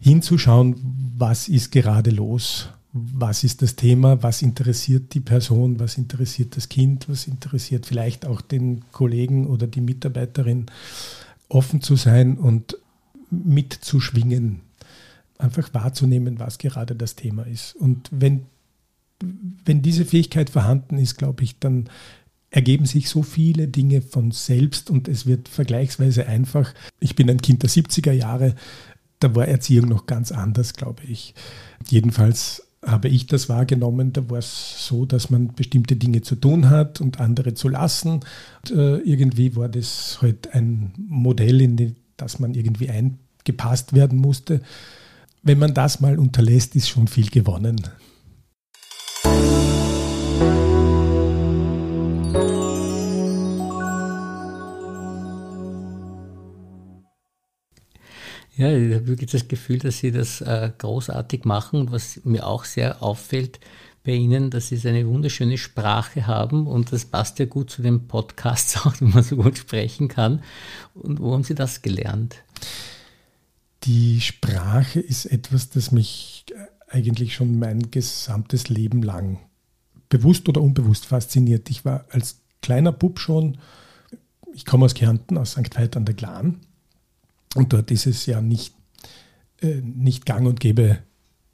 Hinzuschauen, 0.00 1.12
was 1.16 1.48
ist 1.48 1.70
gerade 1.70 2.10
los, 2.10 2.68
was 2.92 3.42
ist 3.42 3.62
das 3.62 3.74
Thema, 3.74 4.22
was 4.22 4.42
interessiert 4.42 5.14
die 5.14 5.20
Person, 5.20 5.80
was 5.80 5.96
interessiert 5.96 6.56
das 6.56 6.68
Kind, 6.68 7.08
was 7.08 7.26
interessiert 7.26 7.86
vielleicht 7.86 8.26
auch 8.26 8.42
den 8.42 8.84
Kollegen 8.92 9.46
oder 9.46 9.66
die 9.66 9.80
Mitarbeiterin 9.80 10.66
offen 11.48 11.80
zu 11.80 11.96
sein 11.96 12.36
und 12.36 12.76
mitzuschwingen, 13.30 14.60
einfach 15.38 15.72
wahrzunehmen, 15.72 16.38
was 16.38 16.58
gerade 16.58 16.94
das 16.94 17.16
Thema 17.16 17.46
ist. 17.46 17.74
Und 17.76 18.10
wenn, 18.10 18.42
wenn 19.64 19.80
diese 19.80 20.04
Fähigkeit 20.04 20.50
vorhanden 20.50 20.98
ist, 20.98 21.16
glaube 21.16 21.44
ich, 21.44 21.58
dann 21.58 21.88
ergeben 22.50 22.84
sich 22.84 23.08
so 23.08 23.22
viele 23.22 23.68
Dinge 23.68 24.02
von 24.02 24.30
selbst 24.30 24.90
und 24.90 25.08
es 25.08 25.24
wird 25.24 25.48
vergleichsweise 25.48 26.26
einfach. 26.26 26.74
Ich 27.00 27.16
bin 27.16 27.30
ein 27.30 27.40
Kind 27.40 27.62
der 27.62 27.70
70er 27.70 28.12
Jahre, 28.12 28.54
da 29.20 29.34
war 29.34 29.48
Erziehung 29.48 29.88
noch 29.88 30.04
ganz 30.04 30.30
anders, 30.30 30.74
glaube 30.74 31.02
ich. 31.04 31.34
Jedenfalls 31.88 32.62
habe 32.84 33.08
ich 33.08 33.26
das 33.26 33.48
wahrgenommen. 33.48 34.12
Da 34.12 34.28
war 34.28 34.38
es 34.38 34.86
so, 34.86 35.06
dass 35.06 35.30
man 35.30 35.54
bestimmte 35.54 35.96
Dinge 35.96 36.22
zu 36.22 36.36
tun 36.36 36.68
hat 36.68 37.00
und 37.00 37.20
andere 37.20 37.54
zu 37.54 37.68
lassen. 37.68 38.20
Und, 38.62 38.70
äh, 38.70 38.98
irgendwie 38.98 39.56
war 39.56 39.68
das 39.68 40.18
halt 40.20 40.52
ein 40.54 40.92
Modell, 40.96 41.60
in 41.60 41.96
das 42.16 42.38
man 42.38 42.54
irgendwie 42.54 42.90
eingepasst 42.90 43.92
werden 43.92 44.18
musste. 44.18 44.60
Wenn 45.42 45.58
man 45.58 45.74
das 45.74 46.00
mal 46.00 46.18
unterlässt, 46.18 46.76
ist 46.76 46.88
schon 46.88 47.08
viel 47.08 47.28
gewonnen. 47.30 47.80
Ja, 58.62 58.72
ich 58.72 58.94
habe 58.94 59.08
wirklich 59.08 59.32
das 59.32 59.48
Gefühl, 59.48 59.80
dass 59.80 59.98
Sie 59.98 60.12
das 60.12 60.40
äh, 60.40 60.70
großartig 60.78 61.44
machen. 61.44 61.90
Was 61.90 62.20
mir 62.22 62.46
auch 62.46 62.64
sehr 62.64 63.02
auffällt 63.02 63.58
bei 64.04 64.12
Ihnen, 64.12 64.50
dass 64.50 64.68
Sie 64.68 64.88
eine 64.88 65.04
wunderschöne 65.08 65.58
Sprache 65.58 66.28
haben 66.28 66.68
und 66.68 66.92
das 66.92 67.04
passt 67.04 67.40
ja 67.40 67.46
gut 67.46 67.70
zu 67.70 67.82
den 67.82 68.06
Podcasts 68.06 68.76
auch, 68.86 69.00
wenn 69.00 69.10
man 69.10 69.24
so 69.24 69.34
gut 69.34 69.58
sprechen 69.58 70.06
kann. 70.06 70.44
Und 70.94 71.18
wo 71.18 71.32
haben 71.32 71.42
Sie 71.42 71.56
das 71.56 71.82
gelernt? 71.82 72.36
Die 73.82 74.20
Sprache 74.20 75.00
ist 75.00 75.26
etwas, 75.26 75.70
das 75.70 75.90
mich 75.90 76.44
eigentlich 76.88 77.34
schon 77.34 77.58
mein 77.58 77.90
gesamtes 77.90 78.68
Leben 78.68 79.02
lang 79.02 79.40
bewusst 80.08 80.48
oder 80.48 80.60
unbewusst 80.60 81.06
fasziniert. 81.06 81.68
Ich 81.68 81.84
war 81.84 82.04
als 82.10 82.42
kleiner 82.60 82.92
Bub 82.92 83.18
schon, 83.18 83.58
ich 84.54 84.64
komme 84.64 84.84
aus 84.84 84.94
Kärnten, 84.94 85.36
aus 85.36 85.50
St. 85.52 85.74
Veit 85.74 85.96
an 85.96 86.04
der 86.04 86.14
Glan. 86.14 86.60
Und 87.54 87.72
dort 87.72 87.90
ist 87.90 88.06
es 88.06 88.26
ja 88.26 88.40
nicht, 88.40 88.74
äh, 89.60 89.80
nicht 89.82 90.26
gang 90.26 90.46
und 90.46 90.60
gäbe, 90.60 90.98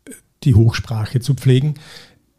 äh, 0.05 0.11
die 0.45 0.55
Hochsprache 0.55 1.21
zu 1.21 1.35
pflegen. 1.35 1.75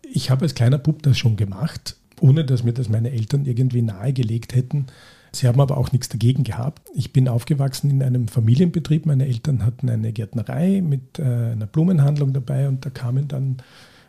Ich 0.01 0.29
habe 0.29 0.43
als 0.43 0.55
kleiner 0.55 0.77
Bub 0.77 1.03
das 1.03 1.17
schon 1.17 1.35
gemacht, 1.35 1.97
ohne 2.19 2.45
dass 2.45 2.63
mir 2.63 2.73
das 2.73 2.89
meine 2.89 3.11
Eltern 3.11 3.45
irgendwie 3.45 3.81
nahegelegt 3.81 4.55
hätten. 4.55 4.87
Sie 5.31 5.47
haben 5.47 5.61
aber 5.61 5.77
auch 5.77 5.91
nichts 5.91 6.09
dagegen 6.09 6.43
gehabt. 6.43 6.89
Ich 6.95 7.13
bin 7.13 7.27
aufgewachsen 7.27 7.91
in 7.91 8.01
einem 8.01 8.27
Familienbetrieb. 8.27 9.05
Meine 9.05 9.27
Eltern 9.27 9.63
hatten 9.63 9.89
eine 9.89 10.11
Gärtnerei 10.11 10.81
mit 10.81 11.19
äh, 11.19 11.23
einer 11.23 11.67
Blumenhandlung 11.67 12.33
dabei 12.33 12.67
und 12.67 12.85
da 12.85 12.89
kamen 12.89 13.27
dann 13.27 13.57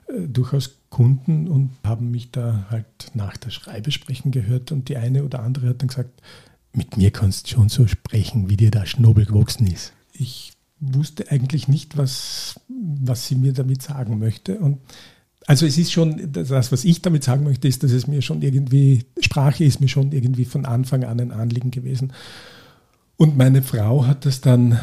äh, 0.09 0.26
durchaus 0.26 0.78
Kunden 0.88 1.47
und 1.47 1.71
haben 1.85 2.11
mich 2.11 2.30
da 2.30 2.66
halt 2.71 2.87
nach 3.14 3.37
der 3.37 3.50
Schreibe 3.50 3.90
sprechen 3.90 4.30
gehört 4.30 4.73
und 4.73 4.88
die 4.88 4.97
eine 4.97 5.25
oder 5.25 5.42
andere 5.42 5.69
hat 5.69 5.83
dann 5.83 5.88
gesagt, 5.88 6.23
mit 6.73 6.97
mir 6.97 7.11
kannst 7.11 7.47
du 7.47 7.55
schon 7.55 7.69
so 7.69 7.87
sprechen, 7.87 8.49
wie 8.49 8.57
dir 8.57 8.71
der 8.71 8.87
Schnobel 8.87 9.27
gewachsen 9.27 9.67
ist. 9.67 9.93
Ich 10.12 10.53
wusste 10.79 11.31
eigentlich 11.31 11.69
nicht, 11.69 11.97
was, 11.97 12.61
was 12.69 13.27
sie 13.27 13.35
mir 13.35 13.53
damit 13.53 13.83
sagen 13.83 14.19
möchte 14.19 14.59
und 14.59 14.79
also 15.47 15.67
es 15.67 15.79
ist 15.79 15.91
schon, 15.91 16.33
das, 16.33 16.71
was 16.71 16.85
ich 16.85 17.03
damit 17.03 17.25
sagen 17.25 17.45
möchte, 17.45 17.67
ist, 17.67 17.83
dass 17.83 17.91
es 17.91 18.07
mir 18.07 18.23
schon 18.23 18.43
irgendwie, 18.43 19.05
Sprache 19.21 19.65
ist 19.65 19.81
mir 19.81 19.89
schon 19.89 20.12
irgendwie 20.12 20.45
von 20.45 20.65
Anfang 20.65 21.03
an 21.03 21.19
ein 21.19 21.33
Anliegen 21.33 21.71
gewesen. 21.73 22.12
Und 23.17 23.37
meine 23.37 23.62
Frau 23.62 24.07
hat 24.07 24.27
das 24.27 24.41
dann 24.41 24.79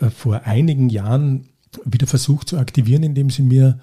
äh, 0.00 0.10
vor 0.10 0.42
einigen 0.44 0.90
Jahren 0.90 1.48
wieder 1.84 2.06
versucht 2.06 2.48
zu 2.48 2.58
aktivieren, 2.58 3.02
indem 3.02 3.30
sie 3.30 3.42
mir 3.42 3.80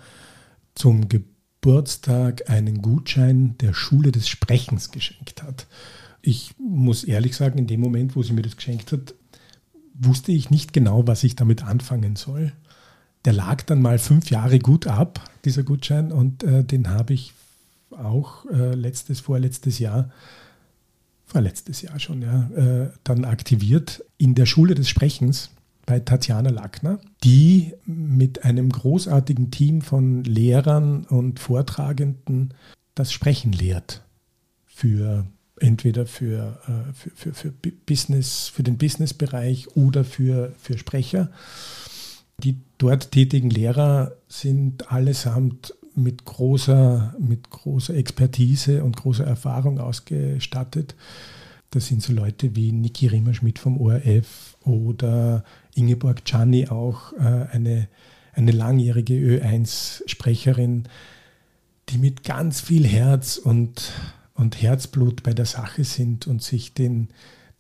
zum 0.75 1.10
Geburtstag 1.10 2.50
einen 2.50 2.82
Gutschein 2.82 3.58
der 3.58 3.74
Schule 3.74 4.12
des 4.12 4.30
Sprechens 4.30 4.92
geschenkt 4.92 5.44
hat. 5.44 5.68
Ich 6.22 6.54
muss 6.58 7.04
ehrlich 7.04 7.36
sagen, 7.36 7.58
in 7.58 7.68
dem 7.68 7.80
Moment, 7.80 8.16
wo 8.16 8.24
sie 8.24 8.34
mir 8.34 8.42
das 8.42 8.58
geschenkt 8.58 8.92
hat, 8.92 9.16
wusste 9.94 10.32
ich 10.32 10.50
nicht 10.50 10.74
genau, 10.74 11.08
was 11.08 11.24
ich 11.24 11.36
damit 11.36 11.64
anfangen 11.64 12.16
soll. 12.16 12.54
Der 13.26 13.34
lag 13.34 13.64
dann 13.64 13.82
mal 13.82 14.00
fünf 14.00 14.30
Jahre 14.30 14.60
gut 14.60 14.88
ab, 14.88 15.30
dieser 15.46 15.64
Gutschein, 15.64 16.12
und 16.12 16.44
äh, 16.44 16.64
den 16.64 16.90
habe 16.90 17.14
ich 17.14 17.34
auch 17.92 18.46
äh, 18.46 18.76
letztes, 18.76 19.20
vorletztes 19.20 19.80
Jahr, 19.80 20.10
vorletztes 21.26 21.82
Jahr 21.82 22.00
schon, 22.00 22.22
ja, 22.22 22.50
äh, 22.56 22.92
dann 23.04 23.26
aktiviert 23.26 24.04
in 24.18 24.36
der 24.36 24.46
Schule 24.46 24.74
des 24.74 24.90
Sprechens 24.90 25.52
bei 25.86 26.00
Tatjana 26.00 26.50
Lackner, 26.50 27.00
die 27.24 27.74
mit 27.86 28.46
einem 28.46 28.70
großartigen 28.70 29.52
Team 29.52 29.82
von 29.82 30.24
Lehrern 30.24 31.06
und 31.06 31.40
Vortragenden 31.40 32.54
das 32.96 33.12
Sprechen 33.12 33.52
lehrt 33.52 34.04
für 34.66 35.26
entweder 35.62 36.06
für, 36.06 36.60
äh, 36.68 36.94
für, 36.94 37.34
für, 37.34 37.34
für 37.34 37.51
Business, 37.86 38.48
für 38.48 38.63
den 38.63 38.78
Businessbereich 38.78 39.75
oder 39.75 40.04
für, 40.04 40.54
für 40.60 40.78
Sprecher. 40.78 41.32
Die 42.38 42.58
dort 42.78 43.12
tätigen 43.12 43.50
Lehrer 43.50 44.13
sind 44.28 44.92
allesamt 44.92 45.74
mit 45.96 46.25
großer, 46.25 47.16
mit 47.20 47.50
großer 47.50 47.96
Expertise 47.96 48.84
und 48.84 48.96
großer 48.96 49.25
Erfahrung 49.25 49.80
ausgestattet. 49.80 50.96
Das 51.72 51.88
sind 51.88 52.01
so 52.01 52.13
Leute 52.13 52.56
wie 52.56 52.72
Niki 52.72 53.08
Rimmerschmidt 53.08 53.60
vom 53.60 53.80
ORF 53.80 54.58
oder 54.63 55.44
Ingeborg 55.75 56.25
Czani, 56.25 56.70
auch 56.70 57.13
äh, 57.13 57.48
eine, 57.51 57.88
eine 58.34 58.51
langjährige 58.51 59.13
Ö1-Sprecherin, 59.13 60.86
die 61.89 61.98
mit 61.98 62.24
ganz 62.24 62.62
viel 62.62 62.88
Herz 62.88 63.38
und, 63.38 63.92
und 64.39 64.62
Herzblut 64.62 65.22
bei 65.24 65.34
der 65.34 65.46
Sache 65.46 65.84
sind 65.84 66.25
und 66.25 66.41
sich 66.41 66.74
den, 66.74 67.10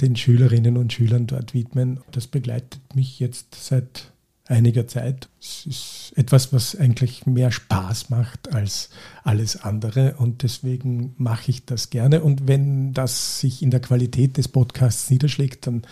den 0.01 0.15
Schülerinnen 0.15 0.77
und 0.77 0.93
Schülern 0.93 1.27
dort 1.27 1.53
widmen. 1.53 1.99
Das 2.11 2.27
begleitet 2.27 2.95
mich 2.95 3.19
jetzt 3.19 3.55
seit 3.55 4.11
einiger 4.45 4.87
Zeit. 4.87 5.29
Es 5.39 5.65
ist 5.65 6.13
etwas, 6.15 6.51
was 6.53 6.75
eigentlich 6.75 7.25
mehr 7.25 7.51
Spaß 7.51 8.09
macht 8.09 8.53
als 8.53 8.89
alles 9.23 9.57
andere 9.57 10.15
und 10.15 10.41
deswegen 10.43 11.13
mache 11.17 11.51
ich 11.51 11.65
das 11.65 11.89
gerne. 11.89 12.21
Und 12.21 12.47
wenn 12.47 12.93
das 12.93 13.39
sich 13.39 13.61
in 13.61 13.71
der 13.71 13.81
Qualität 13.81 14.37
des 14.37 14.47
Podcasts 14.47 15.09
niederschlägt, 15.09 15.67
dann 15.67 15.83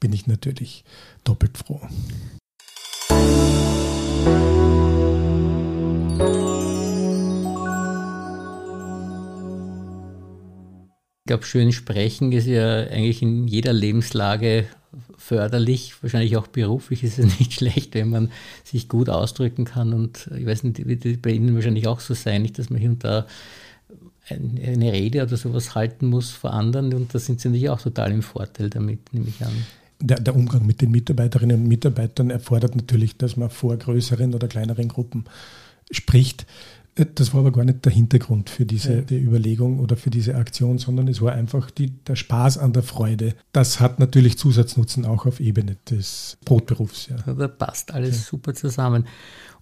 bin 0.00 0.12
ich 0.12 0.26
natürlich 0.26 0.84
doppelt 1.24 1.58
froh. 1.58 1.82
Ich 11.26 11.28
glaube, 11.28 11.44
schön 11.44 11.72
sprechen 11.72 12.30
ist 12.30 12.46
ja 12.46 12.84
eigentlich 12.84 13.20
in 13.20 13.48
jeder 13.48 13.72
Lebenslage 13.72 14.66
förderlich, 15.18 15.94
wahrscheinlich 16.00 16.36
auch 16.36 16.46
beruflich 16.46 17.02
ist 17.02 17.18
es 17.18 17.26
nicht 17.40 17.52
schlecht, 17.52 17.96
wenn 17.96 18.10
man 18.10 18.30
sich 18.62 18.88
gut 18.88 19.08
ausdrücken 19.08 19.64
kann. 19.64 19.92
Und 19.92 20.30
ich 20.38 20.46
weiß 20.46 20.62
nicht, 20.62 20.86
wird 20.86 21.22
bei 21.22 21.30
Ihnen 21.30 21.52
wahrscheinlich 21.56 21.88
auch 21.88 21.98
so 21.98 22.14
sein, 22.14 22.42
nicht, 22.42 22.60
dass 22.60 22.70
man 22.70 22.78
hier 22.78 22.90
und 22.90 23.02
da 23.02 23.26
eine 24.30 24.92
Rede 24.92 25.24
oder 25.24 25.36
sowas 25.36 25.74
halten 25.74 26.06
muss 26.06 26.30
vor 26.30 26.52
anderen 26.52 26.94
und 26.94 27.12
da 27.12 27.18
sind 27.18 27.40
Sie 27.40 27.48
natürlich 27.48 27.70
auch 27.70 27.82
total 27.82 28.12
im 28.12 28.22
Vorteil 28.22 28.70
damit, 28.70 29.12
nehme 29.12 29.26
ich 29.26 29.44
an. 29.44 29.66
Der, 29.98 30.20
der, 30.20 30.36
Umgang 30.36 30.64
mit 30.64 30.80
den 30.80 30.92
Mitarbeiterinnen 30.92 31.60
und 31.60 31.66
Mitarbeitern 31.66 32.30
erfordert 32.30 32.76
natürlich, 32.76 33.18
dass 33.18 33.36
man 33.36 33.50
vor 33.50 33.76
größeren 33.76 34.32
oder 34.32 34.46
kleineren 34.46 34.86
Gruppen 34.86 35.24
spricht. 35.90 36.46
Das 36.96 37.34
war 37.34 37.40
aber 37.40 37.52
gar 37.52 37.64
nicht 37.64 37.84
der 37.84 37.92
Hintergrund 37.92 38.48
für 38.48 38.64
diese 38.64 39.04
ja. 39.10 39.16
Überlegung 39.18 39.80
oder 39.80 39.98
für 39.98 40.08
diese 40.08 40.34
Aktion, 40.34 40.78
sondern 40.78 41.08
es 41.08 41.20
war 41.20 41.32
einfach 41.32 41.70
die, 41.70 41.90
der 41.90 42.16
Spaß 42.16 42.56
an 42.56 42.72
der 42.72 42.82
Freude. 42.82 43.34
Das 43.52 43.80
hat 43.80 43.98
natürlich 43.98 44.38
Zusatznutzen 44.38 45.04
auch 45.04 45.26
auf 45.26 45.38
Ebene 45.38 45.76
des 45.90 46.38
Brotberufs. 46.46 47.08
Ja. 47.08 47.34
Da 47.34 47.48
passt 47.48 47.92
alles 47.92 48.16
ja. 48.16 48.22
super 48.22 48.54
zusammen. 48.54 49.06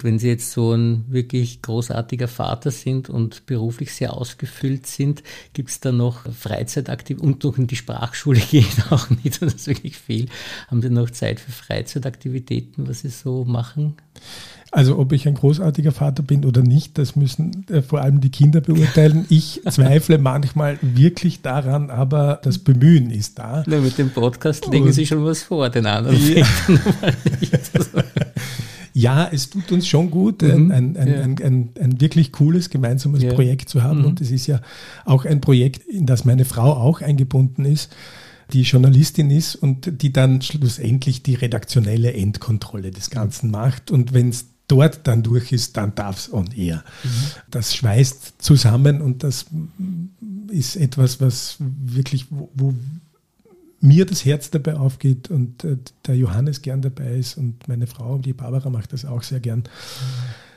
Wenn 0.01 0.21
Sie 0.21 0.29
jetzt 0.29 0.53
so 0.53 0.75
ein 0.75 1.05
wirklich 1.09 1.61
großartiger 1.63 2.29
Vater 2.29 2.71
sind 2.71 3.11
und 3.11 3.47
beruflich 3.47 3.93
sehr 3.93 4.15
ausgefüllt 4.15 4.87
sind, 4.87 5.25
gibt 5.53 5.71
es 5.71 5.81
da 5.81 5.91
noch 5.91 6.33
Freizeitaktivitäten 6.33 7.29
und 7.29 7.43
noch 7.43 7.59
in 7.59 7.67
die 7.67 7.77
Sprachschule 7.77 8.41
geht 8.51 8.91
auch 8.91 9.11
nicht, 9.11 9.43
das 9.43 9.55
ist 9.55 9.67
wirklich 9.67 9.97
viel. 9.97 10.29
Haben 10.69 10.83
Sie 10.83 10.91
noch 10.91 11.11
Zeit 11.11 11.41
für 11.41 11.53
Freizeitaktivitäten, 11.53 12.87
was 12.89 13.01
Sie 13.01 13.09
so 13.09 13.45
machen? 13.45 13.97
Also 14.75 14.99
ob 14.99 15.13
ich 15.13 15.29
ein 15.29 15.35
großartiger 15.35 15.93
Vater 15.93 16.25
bin 16.25 16.45
oder 16.45 16.61
nicht, 16.61 16.99
das 16.99 17.15
müssen 17.15 17.65
äh, 17.71 17.81
vor 17.81 18.01
allem 18.01 18.21
die 18.21 18.31
Kinder 18.31 18.61
beurteilen. 18.61 19.25
Ich 19.29 19.61
zweifle 19.71 20.19
manchmal 20.19 20.79
wirklich 20.83 21.43
daran, 21.43 21.91
aber 21.91 22.41
das 22.43 22.59
Bemühen 22.59 23.13
ist 23.13 23.39
da. 23.39 23.63
Ja, 23.69 23.79
mit 23.79 23.99
dem 23.99 24.11
Podcast 24.11 24.67
legen 24.67 24.87
Und 24.87 24.93
Sie 24.93 25.07
schon 25.07 25.25
was 25.25 25.45
vor, 25.45 25.71
den 25.71 25.87
anderen 25.87 26.19
ja. 26.35 26.45
ja, 28.95 29.29
es 29.31 29.49
tut 29.49 29.71
uns 29.71 29.87
schon 29.87 30.11
gut, 30.11 30.43
mhm. 30.43 30.73
ein, 30.73 30.97
ein, 30.97 31.09
ja. 31.09 31.21
ein, 31.23 31.69
ein, 31.81 32.01
wirklich 32.01 32.33
cooles 32.33 32.69
gemeinsames 32.69 33.23
ja. 33.23 33.33
Projekt 33.33 33.69
zu 33.69 33.85
haben. 33.85 34.01
Mhm. 34.01 34.07
Und 34.07 34.21
es 34.21 34.33
ist 34.33 34.49
ja 34.49 34.61
auch 35.05 35.25
ein 35.25 35.41
Projekt, 35.41 35.87
in 35.87 36.05
das 36.05 36.25
meine 36.25 36.45
Frau 36.45 36.73
auch 36.73 37.01
eingebunden 37.01 37.65
ist 37.65 37.95
die 38.53 38.61
Journalistin 38.61 39.31
ist 39.31 39.57
und 39.57 40.03
die 40.03 40.13
dann 40.13 40.43
schlussendlich 40.43 41.23
die 41.23 41.35
redaktionelle 41.35 42.13
Endkontrolle 42.13 42.91
des 42.91 43.09
Ganzen 43.09 43.51
macht. 43.51 43.91
Und 43.91 44.13
wenn 44.13 44.29
es 44.29 44.54
dort 44.69 45.07
dann 45.07 45.23
durch 45.23 45.53
ist, 45.53 45.77
dann 45.77 45.95
darf 45.95 46.19
es 46.19 46.33
on 46.33 46.51
air. 46.53 46.85
Mhm. 47.03 47.09
Das 47.51 47.75
schweißt 47.75 48.43
zusammen 48.43 49.03
und 49.03 49.23
das 49.23 49.47
ist 50.49 50.77
etwas, 50.77 51.21
was 51.21 51.57
wirklich, 51.59 52.27
wo, 52.31 52.51
wo 52.55 52.75
mir 53.81 54.07
das 54.07 54.25
Herz 54.25 54.51
dabei 54.51 54.77
aufgeht 54.77 55.31
und 55.31 55.65
äh, 55.65 55.77
der 56.07 56.17
Johannes 56.17 56.63
gern 56.63 56.81
dabei 56.81 57.17
ist 57.17 57.37
und 57.37 57.69
meine 57.69 57.87
Frau, 57.87 58.19
die 58.19 58.33
Barbara, 58.33 58.71
macht 58.71 58.93
das 58.93 59.05
auch 59.05 59.23
sehr 59.23 59.41
gern. 59.41 59.61
Mhm. 59.61 59.65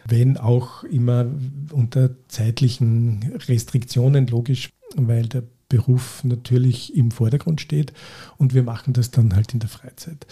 Wenn 0.10 0.38
auch 0.38 0.86
immer 0.86 1.26
unter 1.72 2.12
zeitlichen 2.30 3.34
Restriktionen, 3.48 4.28
logisch, 4.28 4.70
weil 4.96 5.28
der 5.28 5.44
Beruf 5.70 6.24
natürlich 6.24 6.96
im 6.96 7.12
Vordergrund 7.12 7.62
steht 7.62 7.94
und 8.38 8.54
wir 8.54 8.64
machen 8.64 8.94
das 8.94 9.12
dann 9.12 9.36
halt 9.36 9.54
in 9.54 9.60
der 9.60 9.70
Freizeit. 9.70 10.26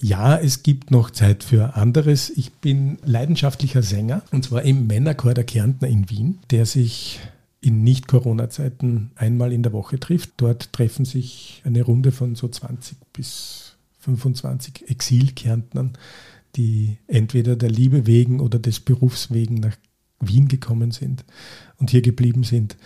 Ja, 0.00 0.36
es 0.36 0.62
gibt 0.62 0.90
noch 0.90 1.10
Zeit 1.10 1.44
für 1.44 1.74
anderes. 1.76 2.30
Ich 2.30 2.52
bin 2.52 2.98
leidenschaftlicher 3.04 3.82
Sänger 3.82 4.22
und 4.32 4.44
zwar 4.44 4.62
im 4.62 4.86
Männerchor 4.86 5.34
der 5.34 5.44
Kärntner 5.44 5.88
in 5.88 6.08
Wien, 6.10 6.38
der 6.50 6.66
sich 6.66 7.20
in 7.60 7.82
Nicht-Corona-Zeiten 7.82 9.10
einmal 9.16 9.52
in 9.52 9.62
der 9.62 9.72
Woche 9.72 9.98
trifft. 9.98 10.32
Dort 10.36 10.72
treffen 10.72 11.04
sich 11.04 11.62
eine 11.64 11.82
Runde 11.82 12.12
von 12.12 12.34
so 12.34 12.48
20 12.48 12.96
bis 13.12 13.76
25 13.98 14.88
Exil-Kärntnern 14.88 15.98
die 16.56 16.98
entweder 17.06 17.56
der 17.56 17.70
Liebe 17.70 18.06
wegen 18.06 18.40
oder 18.40 18.58
des 18.58 18.80
Berufs 18.80 19.32
wegen 19.32 19.56
nach 19.56 19.76
Wien 20.20 20.48
gekommen 20.48 20.90
sind 20.90 21.24
und 21.78 21.90
hier 21.90 22.02
geblieben 22.02 22.42
sind, 22.42 22.76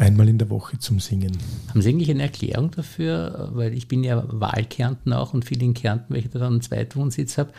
einmal 0.00 0.28
in 0.28 0.38
der 0.38 0.50
Woche 0.50 0.78
zum 0.78 0.98
Singen. 0.98 1.36
Haben 1.68 1.82
Sie 1.82 1.90
eigentlich 1.90 2.10
eine 2.10 2.22
Erklärung 2.22 2.70
dafür? 2.70 3.50
Weil 3.52 3.74
ich 3.74 3.86
bin 3.86 4.02
ja 4.02 4.24
Wahlkärnten 4.26 5.12
auch 5.12 5.34
und 5.34 5.44
viel 5.44 5.62
in 5.62 5.74
Kärnten, 5.74 6.14
weil 6.14 6.20
ich 6.20 6.30
da 6.30 6.38
dann 6.38 6.54
einen 6.54 6.62
Zweitwohnsitz 6.62 7.38
habe 7.38 7.52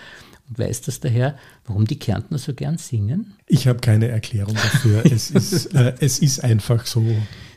und 0.50 0.60
weiß 0.60 0.82
das 0.82 1.00
daher, 1.00 1.38
warum 1.66 1.86
die 1.86 2.00
Kärntner 2.00 2.38
so 2.38 2.54
gern 2.54 2.78
singen? 2.78 3.34
Ich 3.48 3.68
habe 3.68 3.80
keine 3.80 4.08
Erklärung 4.08 4.56
dafür. 4.56 5.06
es, 5.12 5.32
ist, 5.32 5.68
äh, 5.76 5.94
es 6.00 6.20
ist 6.20 6.44
einfach 6.44 6.86
so. 6.86 7.06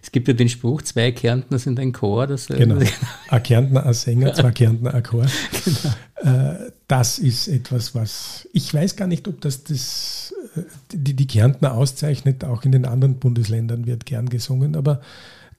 Es 0.03 0.13
gibt 0.13 0.29
ja 0.29 0.35
den 0.35 0.51
Spruch, 0.51 0.83
zwei 0.83 1.13
Kärntner 1.13 1.59
sind 1.59 1.81
ein 1.81 1.93
Chor. 1.93 2.27
Das 2.27 2.47
genau. 2.47 2.79
Ein 3.29 3.43
Kärntner, 3.43 3.87
ein 3.87 3.95
Sänger, 3.95 4.35
zwei 4.35 4.51
Kärntner, 4.51 4.95
ein 4.95 5.03
Chor. 5.03 5.25
Genau. 5.65 5.95
Äh, 6.25 6.73
das 6.89 7.19
ist 7.19 7.49
etwas, 7.49 7.95
was 7.95 8.49
ich 8.55 8.73
weiß 8.73 8.97
gar 8.97 9.07
nicht, 9.07 9.29
ob 9.29 9.43
das, 9.43 9.65
das 9.65 10.35
äh, 10.57 10.63
die, 10.91 11.15
die 11.15 11.27
Kärntner 11.27 11.75
auszeichnet. 11.75 12.45
Auch 12.45 12.65
in 12.65 12.73
den 12.73 12.87
anderen 12.87 13.19
Bundesländern 13.19 13.87
wird 13.87 14.07
gern 14.07 14.31
gesungen, 14.31 14.75
aber 14.75 15.03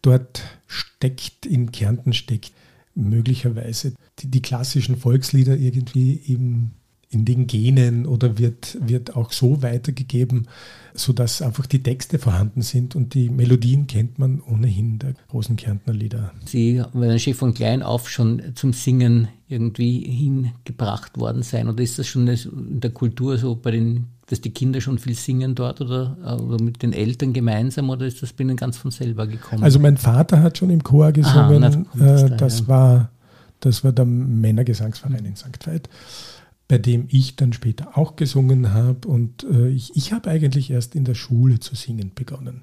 dort 0.02 0.42
steckt, 0.66 1.46
in 1.46 1.72
Kärnten 1.72 2.14
steckt 2.14 2.52
möglicherweise 2.96 3.94
die, 4.20 4.28
die 4.28 4.42
klassischen 4.42 4.98
Volkslieder 4.98 5.56
irgendwie 5.56 6.14
im 6.14 6.72
in 7.10 7.26
den 7.26 7.48
Genen 7.48 8.06
oder 8.06 8.38
wird, 8.38 8.78
wird 8.82 9.16
auch 9.16 9.32
so 9.32 9.62
weitergegeben, 9.62 10.48
sodass 10.94 11.42
einfach 11.42 11.66
die 11.66 11.84
Texte 11.84 12.20
vorhanden 12.20 12.62
sind 12.62 12.96
und 12.96 13.14
die 13.14 13.30
Melodien 13.30 13.88
kennt 13.88 14.20
man 14.20 14.42
ohnehin 14.42 15.00
der 15.00 15.14
großen 15.30 15.56
Kärntner 15.56 15.94
Lieder. 15.94 16.32
Sie 16.46 16.82
werden 16.94 17.20
schon 17.20 17.34
von 17.34 17.54
klein 17.54 17.84
auf 17.84 18.10
schon 18.10 18.42
zum 18.56 18.74
Singen 18.74 19.28
irgendwie 19.48 20.00
hingebracht 20.02 21.20
worden 21.20 21.44
sein 21.44 21.70
oder 21.70 21.84
ist 21.84 22.00
das 22.00 22.08
schon 22.08 22.28
in 22.28 22.80
der 22.80 22.92
Kultur 22.92 23.38
so 23.38 23.56
bei 23.56 23.72
den 23.72 24.08
dass 24.28 24.42
die 24.42 24.50
Kinder 24.50 24.82
schon 24.82 24.98
viel 24.98 25.14
singen 25.14 25.54
dort 25.54 25.82
oder, 25.82 26.18
oder, 26.42 26.64
mit 26.64 26.82
den 26.82 26.94
Eltern 26.94 27.32
gemeinsam 27.32 27.90
oder 27.90 28.08
ist 28.08 28.24
das 28.24 28.34
bei 28.34 28.44
Ihnen 28.44 28.58
ganz 28.58 28.76
von 28.78 28.90
selber 28.90 29.28
gekommen? 29.28 29.64
Also 29.64 29.80
mein 29.80 29.98
Vater 29.98 30.42
hat 30.42 30.58
schon 30.58 30.72
im 30.72 30.84
Chor 30.84 31.12
gesungen. 31.12 31.64
Aha, 31.64 31.86
das, 31.94 32.24
äh, 32.24 32.36
das 32.36 32.60
ja. 32.62 32.68
war, 32.68 33.10
das 33.60 33.84
war 33.84 33.92
der 33.92 34.06
Männergesangsverein 34.06 35.26
in 35.26 35.36
St. 35.36 35.66
Veit 35.66 35.90
bei 36.68 36.78
dem 36.78 37.08
ich 37.10 37.36
dann 37.36 37.54
später 37.54 37.98
auch 37.98 38.16
gesungen 38.16 38.74
habe. 38.74 39.08
Und 39.08 39.44
äh, 39.44 39.70
ich, 39.70 39.96
ich 39.96 40.14
habe 40.14 40.30
eigentlich 40.30 40.72
erst 40.72 40.96
in 40.96 41.06
der 41.06 41.16
Schule 41.16 41.60
zu 41.60 41.76
singen 41.76 42.12
begonnen. 42.16 42.62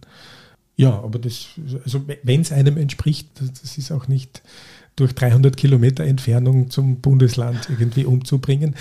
Ja, 0.77 0.91
aber 1.03 1.19
das, 1.19 1.49
also 1.85 2.05
wenn 2.23 2.41
es 2.41 2.51
einem 2.51 2.77
entspricht, 2.77 3.29
das, 3.41 3.77
ist 3.79 3.93
auch 3.93 4.09
nicht 4.09 4.43
durch 4.97 5.15
300 5.15 5.57
Kilometer 5.57 6.05
Entfernung 6.05 6.71
zum 6.71 7.01
Bundesland 7.01 7.69
irgendwie 7.71 8.05
umzubringen. 8.05 8.75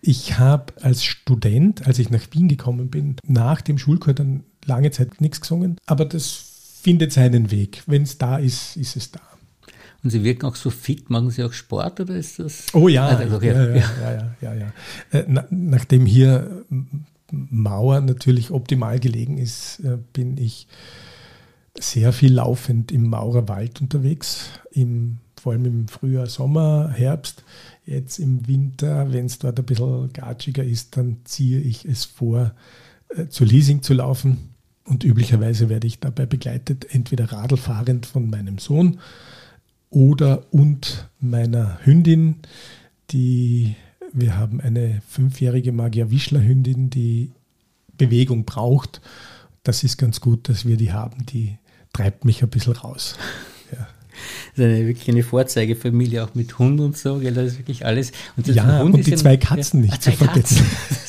Ich 0.00 0.38
habe 0.38 0.72
als 0.80 1.04
Student, 1.04 1.86
als 1.86 1.98
ich 1.98 2.10
nach 2.10 2.26
Wien 2.32 2.48
gekommen 2.48 2.88
bin, 2.88 3.16
nach 3.26 3.60
dem 3.60 3.78
Schulchor 3.78 4.14
dann 4.14 4.44
lange 4.64 4.90
Zeit 4.90 5.20
nichts 5.20 5.40
gesungen, 5.40 5.76
aber 5.86 6.04
das 6.04 6.52
findet 6.82 7.12
seinen 7.12 7.50
Weg. 7.50 7.82
Wenn 7.86 8.02
es 8.02 8.18
da 8.18 8.38
ist, 8.38 8.76
ist 8.76 8.96
es 8.96 9.12
da. 9.12 9.20
Und 10.02 10.10
Sie 10.10 10.24
wirken 10.24 10.46
auch 10.46 10.56
so 10.56 10.70
fit. 10.70 11.10
Machen 11.10 11.30
Sie 11.30 11.44
auch 11.44 11.52
Sport 11.52 12.00
oder 12.00 12.16
ist 12.16 12.38
das? 12.38 12.66
Oh 12.72 12.88
ja, 12.88 13.06
also, 13.06 13.40
ja, 13.40 13.52
ja, 13.52 13.74
ja, 13.74 14.12
ja, 14.12 14.36
ja, 14.40 14.54
ja. 14.54 14.72
Äh, 15.10 15.24
na, 15.28 15.46
nachdem 15.50 16.06
hier 16.06 16.64
Mauer 17.30 18.00
natürlich 18.00 18.50
optimal 18.50 18.98
gelegen 18.98 19.38
ist, 19.38 19.80
äh, 19.80 19.98
bin 20.12 20.36
ich 20.36 20.66
sehr 21.78 22.12
viel 22.12 22.34
laufend 22.34 22.92
im 22.92 23.08
Maurerwald 23.08 23.80
unterwegs, 23.80 24.50
im, 24.72 25.18
vor 25.40 25.52
allem 25.52 25.64
im 25.64 25.88
Frühjahr, 25.88 26.26
Sommer, 26.26 26.90
Herbst. 26.90 27.44
Jetzt 27.86 28.18
im 28.18 28.46
Winter, 28.46 29.12
wenn 29.12 29.26
es 29.26 29.38
dort 29.38 29.58
ein 29.58 29.64
bisschen 29.64 30.12
gatschiger 30.12 30.64
ist, 30.64 30.96
dann 30.96 31.18
ziehe 31.24 31.60
ich 31.60 31.84
es 31.84 32.04
vor, 32.04 32.52
äh, 33.16 33.28
zu 33.28 33.44
Leasing 33.44 33.82
zu 33.82 33.94
laufen. 33.94 34.50
Und 34.84 35.04
üblicherweise 35.04 35.68
werde 35.68 35.86
ich 35.86 36.00
dabei 36.00 36.26
begleitet, 36.26 36.92
entweder 36.92 37.32
radlfahrend 37.32 38.04
von 38.04 38.28
meinem 38.28 38.58
Sohn 38.58 38.98
oder 39.92 40.42
und 40.50 41.08
meiner 41.20 41.78
Hündin, 41.84 42.36
die 43.10 43.76
wir 44.12 44.36
haben 44.36 44.60
eine 44.60 45.00
fünfjährige 45.08 45.72
Magier 45.72 46.10
Wischler 46.10 46.42
Hündin, 46.42 46.90
die 46.90 47.30
Bewegung 47.96 48.44
braucht. 48.44 49.00
Das 49.62 49.84
ist 49.84 49.96
ganz 49.96 50.20
gut, 50.20 50.48
dass 50.48 50.66
wir 50.66 50.76
die 50.76 50.92
haben. 50.92 51.24
Die 51.26 51.56
treibt 51.92 52.24
mich 52.24 52.42
ein 52.42 52.48
bisschen 52.48 52.74
raus. 52.74 53.16
Ja. 53.70 53.86
Das 54.54 54.58
ist 54.58 54.64
eine, 54.64 54.86
wirklich 54.86 55.08
eine 55.08 55.22
Vorzeigefamilie, 55.22 56.24
auch 56.24 56.34
mit 56.34 56.58
Hund 56.58 56.80
und 56.80 56.96
so, 56.96 57.18
gell? 57.18 57.32
das 57.32 57.52
ist 57.52 57.58
wirklich 57.58 57.86
alles. 57.86 58.12
Und 58.36 58.46
ja, 58.48 58.80
Hund 58.80 58.94
und 58.94 59.06
die 59.06 59.14
zwei 59.14 59.36
Katzen 59.36 59.80
ja, 59.80 59.86
nicht 59.86 59.94
ah, 59.94 60.00
zu 60.00 60.12
vergessen. 60.12 60.66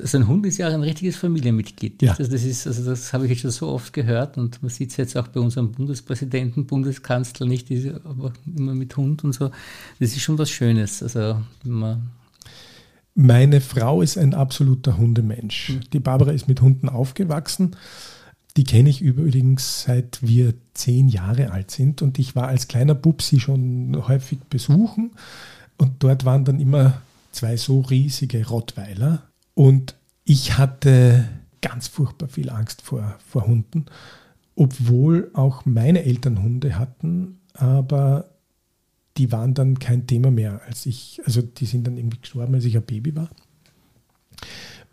Also 0.00 0.18
ein 0.18 0.26
Hund 0.26 0.46
ist 0.46 0.58
ja 0.58 0.68
auch 0.68 0.72
ein 0.72 0.82
richtiges 0.82 1.16
Familienmitglied. 1.16 2.02
Ja. 2.02 2.12
Also 2.12 2.30
das, 2.30 2.42
ist, 2.42 2.66
also 2.66 2.84
das 2.84 3.12
habe 3.12 3.26
ich 3.26 3.30
jetzt 3.30 3.42
schon 3.42 3.50
so 3.50 3.68
oft 3.68 3.92
gehört 3.92 4.38
und 4.38 4.62
man 4.62 4.70
sieht 4.70 4.90
es 4.90 4.96
jetzt 4.96 5.16
auch 5.16 5.28
bei 5.28 5.40
unserem 5.40 5.72
Bundespräsidenten, 5.72 6.66
Bundeskanzler 6.66 7.46
nicht, 7.46 7.68
die, 7.68 7.92
aber 8.04 8.32
immer 8.56 8.74
mit 8.74 8.96
Hund 8.96 9.24
und 9.24 9.32
so. 9.32 9.50
Das 9.98 10.12
ist 10.12 10.20
schon 10.20 10.38
was 10.38 10.50
Schönes. 10.50 11.02
Also 11.02 11.40
Meine 13.14 13.60
Frau 13.60 14.02
ist 14.02 14.16
ein 14.16 14.34
absoluter 14.34 14.96
Hundemensch. 14.96 15.70
Mhm. 15.70 15.80
Die 15.92 16.00
Barbara 16.00 16.32
ist 16.32 16.48
mit 16.48 16.60
Hunden 16.60 16.88
aufgewachsen 16.88 17.76
die 18.56 18.64
kenne 18.64 18.90
ich 18.90 19.00
übrigens 19.00 19.82
seit 19.82 20.18
wir 20.22 20.54
zehn 20.74 21.08
Jahre 21.08 21.52
alt 21.52 21.70
sind 21.70 22.02
und 22.02 22.18
ich 22.18 22.34
war 22.34 22.48
als 22.48 22.68
kleiner 22.68 22.94
Bub 22.94 23.22
sie 23.22 23.40
schon 23.40 23.96
häufig 24.08 24.40
besuchen 24.50 25.12
und 25.78 26.02
dort 26.02 26.24
waren 26.24 26.44
dann 26.44 26.60
immer 26.60 27.00
zwei 27.32 27.56
so 27.56 27.80
riesige 27.80 28.46
Rottweiler 28.46 29.28
und 29.54 29.96
ich 30.24 30.58
hatte 30.58 31.28
ganz 31.60 31.88
furchtbar 31.88 32.28
viel 32.28 32.50
Angst 32.50 32.82
vor, 32.82 33.16
vor 33.26 33.46
Hunden, 33.46 33.86
obwohl 34.54 35.30
auch 35.34 35.64
meine 35.64 36.04
Eltern 36.04 36.42
Hunde 36.42 36.78
hatten, 36.78 37.40
aber 37.54 38.30
die 39.16 39.32
waren 39.32 39.54
dann 39.54 39.78
kein 39.78 40.06
Thema 40.06 40.30
mehr, 40.30 40.62
als 40.66 40.86
ich, 40.86 41.20
also 41.24 41.42
die 41.42 41.66
sind 41.66 41.86
dann 41.86 41.96
irgendwie 41.96 42.20
gestorben, 42.20 42.54
als 42.54 42.64
ich 42.64 42.76
ein 42.76 42.82
Baby 42.82 43.14
war. 43.16 43.30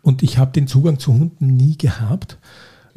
Und 0.02 0.22
ich 0.22 0.38
habe 0.38 0.52
den 0.52 0.66
Zugang 0.66 0.98
zu 0.98 1.12
Hunden 1.14 1.56
nie 1.56 1.76
gehabt 1.78 2.38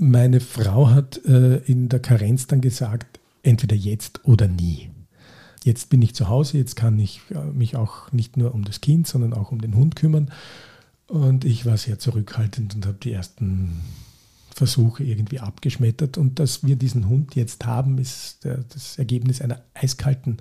meine 0.01 0.39
Frau 0.39 0.89
hat 0.89 1.23
äh, 1.25 1.57
in 1.57 1.87
der 1.87 1.99
Karenz 1.99 2.47
dann 2.47 2.59
gesagt, 2.59 3.19
entweder 3.43 3.75
jetzt 3.75 4.25
oder 4.25 4.47
nie. 4.47 4.89
Jetzt 5.63 5.89
bin 5.89 6.01
ich 6.01 6.15
zu 6.15 6.27
Hause, 6.27 6.57
jetzt 6.57 6.75
kann 6.75 6.97
ich 6.99 7.21
äh, 7.29 7.43
mich 7.51 7.75
auch 7.75 8.11
nicht 8.11 8.37
nur 8.37 8.53
um 8.53 8.63
das 8.63 8.81
Kind, 8.81 9.07
sondern 9.07 9.33
auch 9.33 9.51
um 9.51 9.61
den 9.61 9.75
Hund 9.75 9.95
kümmern. 9.95 10.31
Und 11.07 11.45
ich 11.45 11.65
war 11.65 11.77
sehr 11.77 11.99
zurückhaltend 11.99 12.73
und 12.75 12.85
habe 12.85 12.97
die 13.01 13.11
ersten 13.11 13.81
Versuche 14.55 15.03
irgendwie 15.03 15.39
abgeschmettert. 15.39 16.17
Und 16.17 16.39
dass 16.39 16.63
wir 16.65 16.75
diesen 16.75 17.09
Hund 17.09 17.35
jetzt 17.35 17.65
haben, 17.65 17.97
ist 17.97 18.43
der, 18.43 18.63
das 18.69 18.97
Ergebnis 18.97 19.41
einer 19.41 19.61
eiskalten 19.73 20.37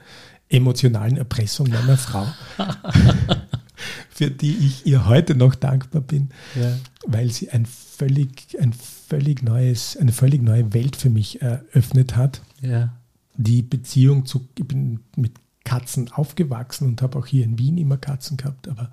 emotionalen 0.48 1.16
Erpressung 1.16 1.68
meiner 1.68 1.96
Frau. 1.96 2.26
für 4.10 4.30
die 4.30 4.56
ich 4.58 4.86
ihr 4.86 5.06
heute 5.06 5.34
noch 5.34 5.54
dankbar 5.54 6.02
bin, 6.02 6.28
ja. 6.54 6.76
weil 7.06 7.30
sie 7.30 7.50
ein 7.50 7.66
völlig, 7.66 8.60
ein 8.60 8.74
völlig 8.74 9.42
neues, 9.42 9.96
eine 9.96 10.12
völlig 10.12 10.42
neue 10.42 10.74
Welt 10.74 10.96
für 10.96 11.10
mich 11.10 11.40
eröffnet 11.40 12.16
hat. 12.16 12.42
Ja. 12.60 12.92
Die 13.42 13.62
Beziehung 13.62 14.26
zu, 14.26 14.48
ich 14.56 14.66
bin 14.66 15.00
mit 15.16 15.32
Katzen 15.64 16.10
aufgewachsen 16.12 16.88
und 16.88 17.02
habe 17.02 17.18
auch 17.18 17.26
hier 17.26 17.44
in 17.44 17.58
Wien 17.58 17.78
immer 17.78 17.96
Katzen 17.96 18.36
gehabt, 18.36 18.68
aber 18.68 18.90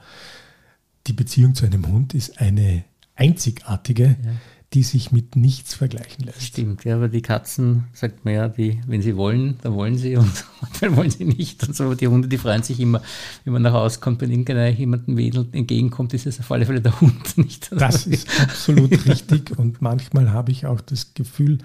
die 1.07 1.13
Beziehung 1.13 1.55
zu 1.55 1.65
einem 1.65 1.87
Hund 1.87 2.13
ist 2.13 2.39
eine 2.39 2.83
einzigartige, 3.15 4.17
ja 4.23 4.31
die 4.73 4.83
sich 4.83 5.13
mit 5.13 5.37
nichts 5.37 5.73
vergleichen 5.73 6.25
lässt. 6.25 6.43
Stimmt, 6.43 6.83
ja, 6.83 6.95
aber 6.95 7.07
die 7.07 7.21
Katzen, 7.21 7.85
sagt 7.93 8.25
man 8.25 8.33
ja, 8.33 8.49
die, 8.49 8.81
wenn 8.85 9.01
sie 9.01 9.15
wollen, 9.15 9.57
dann 9.61 9.73
wollen 9.75 9.97
sie 9.97 10.17
und 10.17 10.43
dann 10.81 10.95
wollen 10.97 11.09
sie 11.09 11.23
nicht. 11.23 11.65
Und 11.65 11.75
so, 11.75 11.93
die 11.93 12.07
Hunde, 12.07 12.27
die 12.27 12.37
freuen 12.37 12.63
sich 12.63 12.79
immer, 12.81 13.01
wenn 13.45 13.53
man 13.53 13.61
nach 13.61 13.71
Hause 13.71 14.01
kommt, 14.01 14.19
wenn 14.21 14.31
irgendjemandem 14.31 15.15
wedelt 15.15 15.55
entgegenkommt, 15.55 16.13
ist 16.13 16.27
es 16.27 16.39
auf 16.41 16.51
alle 16.51 16.65
Fälle 16.65 16.81
der 16.81 16.99
Hund 16.99 17.37
nicht. 17.37 17.71
Das 17.71 18.07
ist 18.07 18.27
absolut 18.41 19.05
richtig 19.05 19.57
und 19.57 19.81
manchmal 19.81 20.31
habe 20.31 20.51
ich 20.51 20.65
auch 20.65 20.81
das 20.81 21.13
Gefühl, 21.13 21.59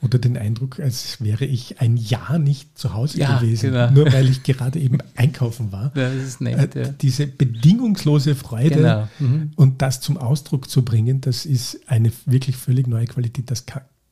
oder 0.00 0.18
den 0.18 0.36
Eindruck, 0.36 0.78
als 0.78 1.20
wäre 1.20 1.44
ich 1.44 1.80
ein 1.80 1.96
Jahr 1.96 2.38
nicht 2.38 2.78
zu 2.78 2.94
Hause 2.94 3.18
ja, 3.18 3.38
gewesen, 3.38 3.72
genau. 3.72 3.90
nur 3.90 4.12
weil 4.12 4.28
ich 4.28 4.44
gerade 4.44 4.78
eben 4.78 4.98
einkaufen 5.16 5.72
war. 5.72 5.92
Ja, 5.96 6.08
das 6.14 6.22
ist 6.22 6.40
nett, 6.40 6.76
äh, 6.76 6.82
ja. 6.84 6.88
Diese 6.90 7.26
bedingungslose 7.26 8.34
Freude 8.34 8.76
genau. 8.76 9.08
mhm. 9.18 9.50
und 9.56 9.82
das 9.82 10.00
zum 10.00 10.16
Ausdruck 10.16 10.70
zu 10.70 10.84
bringen, 10.84 11.20
das 11.20 11.46
ist 11.46 11.80
eine 11.88 12.12
wirklich 12.26 12.56
völlig 12.56 12.86
neue 12.86 13.06
Qualität. 13.06 13.50
Das 13.50 13.64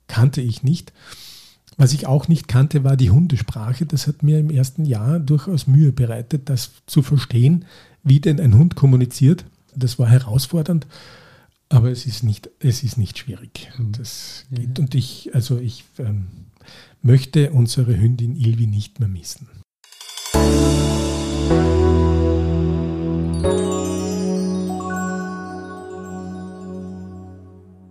kannte 0.09 0.41
ich 0.41 0.63
nicht. 0.63 0.93
Was 1.77 1.93
ich 1.93 2.07
auch 2.07 2.27
nicht 2.27 2.49
kannte, 2.49 2.85
war 2.85 2.97
die 2.97 3.11
Hundesprache. 3.11 3.87
Das 3.87 4.07
hat 4.07 4.23
mir 4.23 4.39
im 4.39 4.51
ersten 4.51 4.87
Jahr 4.87 5.21
durchaus 5.21 5.67
Mühe 5.67 5.93
bereitet, 5.93 6.49
das 6.49 6.71
zu 6.87 7.03
verstehen, 7.03 7.65
wie 8.03 8.21
denn 8.21 8.41
ein 8.41 8.57
Hund 8.57 8.77
kommuniziert. 8.77 9.45
Das 9.75 9.99
war 9.99 10.09
herausfordernd. 10.09 10.87
Aber 11.69 11.91
es 11.91 12.07
ist 12.07 12.23
nicht, 12.23 12.49
es 12.61 12.83
ist 12.83 12.97
nicht 12.97 13.19
schwierig. 13.19 13.69
Mhm. 13.77 13.93
Das 13.93 14.45
geht. 14.51 14.79
Ja. 14.79 14.85
Und 14.85 14.95
ich, 14.95 15.35
also 15.35 15.59
ich 15.59 15.85
ähm, 15.99 16.27
möchte 17.03 17.51
unsere 17.51 17.99
Hündin 17.99 18.37
Ilvi 18.37 18.67
nicht 18.67 19.01
mehr 19.01 19.09
missen. 19.09 19.49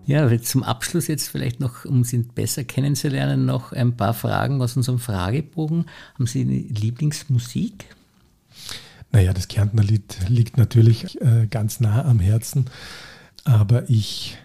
Ja, 0.08 0.40
zum 0.40 0.62
Abschluss 0.62 1.08
jetzt 1.08 1.30
vielleicht 1.30 1.60
noch, 1.60 1.84
um 1.84 2.04
Sie 2.04 2.20
besser 2.20 2.64
kennenzulernen, 2.64 3.46
noch 3.46 3.72
ein 3.74 3.98
paar 3.98 4.14
Fragen 4.14 4.62
aus 4.62 4.78
unserem 4.78 5.00
Fragebogen. 5.00 5.86
Haben 6.14 6.28
Sie 6.28 6.42
eine 6.42 6.58
Lieblingsmusik? 6.60 7.86
Naja, 9.12 9.34
das 9.34 9.48
Kärntner 9.48 9.84
Lied 9.84 10.18
liegt 10.30 10.58
natürlich 10.58 11.20
äh, 11.22 11.48
ganz 11.50 11.80
nah 11.80 12.06
am 12.06 12.20
Herzen 12.20 12.66
aber 13.46 13.90
ich 13.90 14.38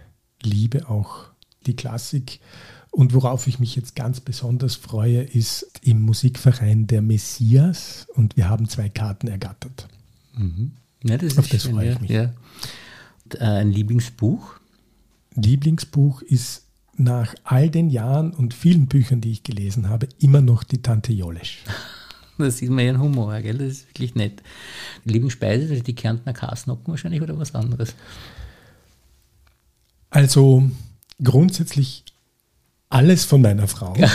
liebe 0.43 0.89
auch 0.89 1.25
die 1.67 1.75
Klassik. 1.75 2.39
Und 2.93 3.15
worauf 3.15 3.47
ich 3.47 3.59
mich 3.59 3.77
jetzt 3.77 3.95
ganz 3.95 4.21
besonders 4.21 4.75
freue, 4.75 5.23
ist 5.23 5.81
im 5.83 6.03
Musikverein 6.03 6.87
der 6.87 7.03
Messias 7.03 8.07
und 8.15 8.37
wir 8.37 8.49
haben 8.49 8.69
zwei 8.69 8.89
Karten 8.89 9.29
ergattert. 9.29 9.89
Mhm. 10.37 10.73
Ja, 11.05 11.17
das 11.17 11.39
Auf 11.39 11.49
das 11.49 11.63
schön, 11.63 11.73
freue 11.73 11.93
ich 11.93 12.01
mich. 12.01 12.11
Ja. 12.11 12.33
Äh, 13.35 13.45
ein 13.45 13.71
Lieblingsbuch? 13.71 14.55
Lieblingsbuch 15.35 16.23
ist 16.23 16.65
nach 16.97 17.35
all 17.45 17.71
den 17.71 17.91
Jahren 17.91 18.33
und 18.33 18.53
vielen 18.55 18.87
Büchern, 18.87 19.21
die 19.21 19.31
ich 19.31 19.43
gelesen 19.43 19.89
habe, 19.89 20.09
immer 20.19 20.41
noch 20.41 20.63
die 20.63 20.83
Tante 20.83 21.13
Jolesch. 21.13 21.65
Das 22.39 22.57
sieht 22.57 22.71
man 22.71 22.87
ja 22.87 22.93
ein 22.93 23.01
Humor, 23.01 23.39
gell? 23.43 23.59
das 23.59 23.69
ist 23.69 23.89
wirklich 23.89 24.15
nett. 24.15 24.43
Lieblingsspeise, 25.05 25.69
das 25.69 25.77
ist 25.77 25.87
die 25.87 25.95
Kärntner 25.95 26.33
Kasnocken 26.33 26.87
wahrscheinlich 26.87 27.21
oder 27.21 27.37
was 27.37 27.55
anderes? 27.55 27.95
Also 30.11 30.65
grundsätzlich 31.23 32.05
alles 32.89 33.25
von 33.25 33.41
meiner 33.41 33.69
Frau. 33.69 33.95
Ja, 33.97 34.11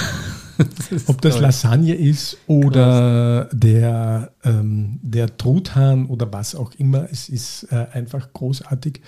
das 0.57 1.07
Ob 1.07 1.21
das 1.21 1.33
toll. 1.33 1.43
Lasagne 1.43 1.95
ist 1.95 2.37
oder 2.47 3.49
der, 3.51 4.31
ähm, 4.43 4.99
der 5.01 5.37
Truthahn 5.37 6.05
oder 6.07 6.31
was 6.31 6.55
auch 6.55 6.73
immer, 6.73 7.07
es 7.11 7.29
ist 7.29 7.67
äh, 7.71 7.87
einfach 7.91 8.33
großartig. 8.33 9.01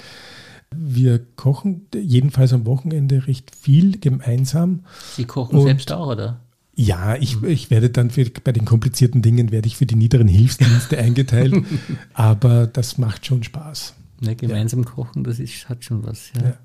Wir 0.75 1.19
kochen 1.35 1.87
jedenfalls 1.95 2.51
am 2.51 2.65
Wochenende 2.65 3.27
recht 3.27 3.55
viel 3.55 3.99
gemeinsam. 3.99 4.83
Sie 5.15 5.25
kochen 5.25 5.57
Und 5.57 5.63
selbst 5.63 5.91
auch, 5.91 6.07
oder? 6.07 6.41
Ja, 6.75 7.15
ich, 7.15 7.41
ich 7.41 7.71
werde 7.71 7.89
dann 7.89 8.11
für, 8.11 8.25
bei 8.43 8.51
den 8.51 8.65
komplizierten 8.65 9.21
Dingen 9.21 9.51
werde 9.51 9.67
ich 9.67 9.77
für 9.77 9.85
die 9.85 9.95
niederen 9.95 10.27
Hilfsdienste 10.27 10.97
eingeteilt, 10.99 11.65
aber 12.13 12.67
das 12.67 12.97
macht 12.97 13.25
schon 13.25 13.43
Spaß. 13.43 13.95
Ja, 14.21 14.33
gemeinsam 14.33 14.83
ja. 14.83 14.89
kochen, 14.89 15.23
das 15.23 15.39
ist, 15.39 15.69
hat 15.69 15.83
schon 15.83 16.05
was. 16.05 16.31
Ja. 16.35 16.49
ja. 16.49 16.57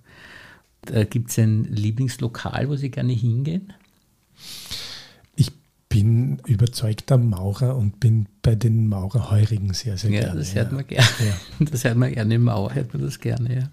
Gibt 1.11 1.31
es 1.31 1.39
ein 1.39 1.65
Lieblingslokal, 1.65 2.69
wo 2.69 2.77
Sie 2.77 2.91
gerne 2.91 3.13
hingehen? 3.13 3.73
bin 5.93 6.39
überzeugter 6.47 7.19
Maurer 7.19 7.77
und 7.77 8.01
bin 8.01 8.27
bei 8.41 8.55
den 8.55 8.89
Maurerheurigen 8.89 9.75
sehr, 9.75 9.99
sehr 9.99 10.11
ja, 10.11 10.21
gerne. 10.21 10.39
Das 10.39 10.55
hört 10.55 10.73
man 10.73 10.87
gerne. 10.87 11.07
Ja. 11.21 11.35
Das 11.71 11.85
hört 11.85 11.99
man 11.99 12.15
gerne 12.15 12.35
im 12.35 12.45
Mauer, 12.45 12.75
hört 12.75 12.95
man 12.95 13.03
das 13.03 13.21
gerne, 13.21 13.55
ja. 13.55 13.71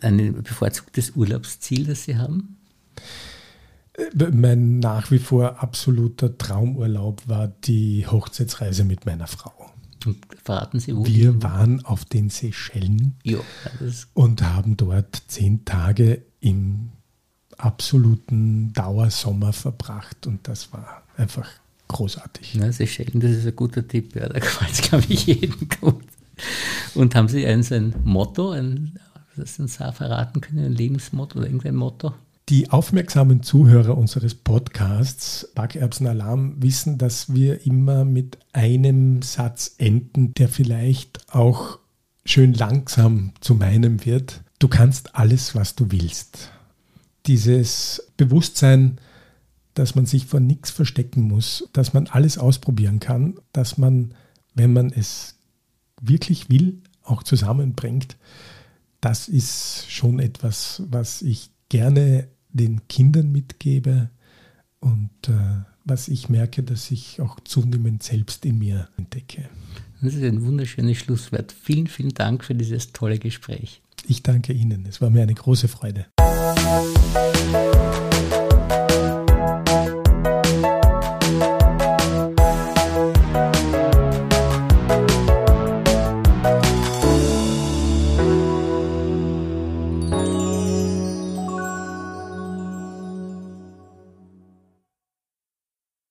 Ein 0.00 0.42
bevorzugtes 0.42 1.10
Urlaubsziel, 1.10 1.84
das 1.84 2.04
Sie 2.04 2.16
haben? 2.16 2.56
Äh, 3.92 4.30
mein 4.30 4.78
nach 4.78 5.10
wie 5.10 5.18
vor 5.18 5.62
absoluter 5.62 6.38
Traumurlaub 6.38 7.28
war 7.28 7.48
die 7.48 8.06
Hochzeitsreise 8.06 8.84
mit 8.84 9.04
meiner 9.04 9.26
Frau. 9.26 9.71
Verraten 10.42 10.80
Sie, 10.80 10.96
wo? 10.96 11.06
Wir 11.06 11.42
waren 11.42 11.84
auf 11.84 12.04
den 12.04 12.28
Seychellen 12.28 13.14
jo, 13.22 13.44
und 14.14 14.42
haben 14.42 14.76
dort 14.76 15.22
zehn 15.28 15.64
Tage 15.64 16.22
im 16.40 16.90
absoluten 17.58 18.72
Dauersommer 18.72 19.52
verbracht 19.52 20.26
und 20.26 20.48
das 20.48 20.72
war 20.72 21.02
einfach 21.16 21.48
großartig. 21.86 22.54
Ja, 22.54 22.72
Seychellen, 22.72 23.20
das 23.20 23.30
ist 23.30 23.46
ein 23.46 23.54
guter 23.54 23.86
Tipp, 23.86 24.16
ja, 24.16 24.28
da 24.28 24.38
gefällt 24.40 24.72
es, 24.72 24.82
glaube 24.82 25.04
ich, 25.08 25.26
jedem 25.26 25.68
gut. 25.80 26.04
Und 26.94 27.14
haben 27.14 27.28
Sie 27.28 27.46
ein, 27.46 27.62
so 27.62 27.76
ein 27.76 27.94
Motto, 28.02 28.50
ein, 28.50 28.98
das 29.36 29.56
Sie 29.56 29.62
uns 29.62 29.80
auch 29.80 29.94
verraten 29.94 30.40
können, 30.40 30.64
ein 30.64 30.72
Lebensmotto 30.72 31.38
oder 31.38 31.46
irgendein 31.46 31.76
Motto? 31.76 32.14
Die 32.48 32.70
aufmerksamen 32.70 33.42
Zuhörer 33.42 33.96
unseres 33.96 34.34
Podcasts 34.34 35.48
Backerbsen 35.54 36.06
Alarm 36.06 36.60
wissen, 36.62 36.98
dass 36.98 37.32
wir 37.32 37.66
immer 37.66 38.04
mit 38.04 38.38
einem 38.52 39.22
Satz 39.22 39.74
enden, 39.78 40.34
der 40.34 40.48
vielleicht 40.48 41.34
auch 41.34 41.78
schön 42.24 42.52
langsam 42.52 43.32
zu 43.40 43.54
meinem 43.54 44.04
wird. 44.04 44.42
Du 44.58 44.68
kannst 44.68 45.14
alles, 45.14 45.54
was 45.54 45.74
du 45.74 45.90
willst 45.90 46.50
dieses 47.26 48.08
Bewusstsein, 48.16 48.98
dass 49.74 49.94
man 49.94 50.06
sich 50.06 50.26
vor 50.26 50.40
nichts 50.40 50.70
verstecken 50.70 51.22
muss, 51.22 51.68
dass 51.72 51.94
man 51.94 52.06
alles 52.08 52.38
ausprobieren 52.38 53.00
kann, 53.00 53.36
dass 53.52 53.78
man, 53.78 54.14
wenn 54.54 54.72
man 54.72 54.90
es 54.90 55.36
wirklich 56.00 56.50
will, 56.50 56.82
auch 57.02 57.22
zusammenbringt, 57.22 58.16
das 59.00 59.28
ist 59.28 59.90
schon 59.90 60.18
etwas, 60.18 60.82
was 60.88 61.22
ich 61.22 61.50
gerne 61.72 62.28
den 62.50 62.86
Kindern 62.86 63.32
mitgebe 63.32 64.10
und 64.80 65.08
äh, 65.28 65.64
was 65.84 66.08
ich 66.08 66.28
merke, 66.28 66.62
dass 66.62 66.90
ich 66.90 67.18
auch 67.22 67.40
zunehmend 67.40 68.02
selbst 68.02 68.44
in 68.44 68.58
mir 68.58 68.90
entdecke. 68.98 69.48
Das 70.02 70.12
ist 70.14 70.22
ein 70.22 70.44
wunderschönes 70.44 70.98
Schlusswort. 70.98 71.50
Vielen, 71.50 71.86
vielen 71.86 72.12
Dank 72.12 72.44
für 72.44 72.54
dieses 72.54 72.92
tolle 72.92 73.18
Gespräch. 73.18 73.80
Ich 74.06 74.22
danke 74.22 74.52
Ihnen. 74.52 74.84
Es 74.86 75.00
war 75.00 75.08
mir 75.08 75.22
eine 75.22 75.32
große 75.32 75.66
Freude. 75.66 76.08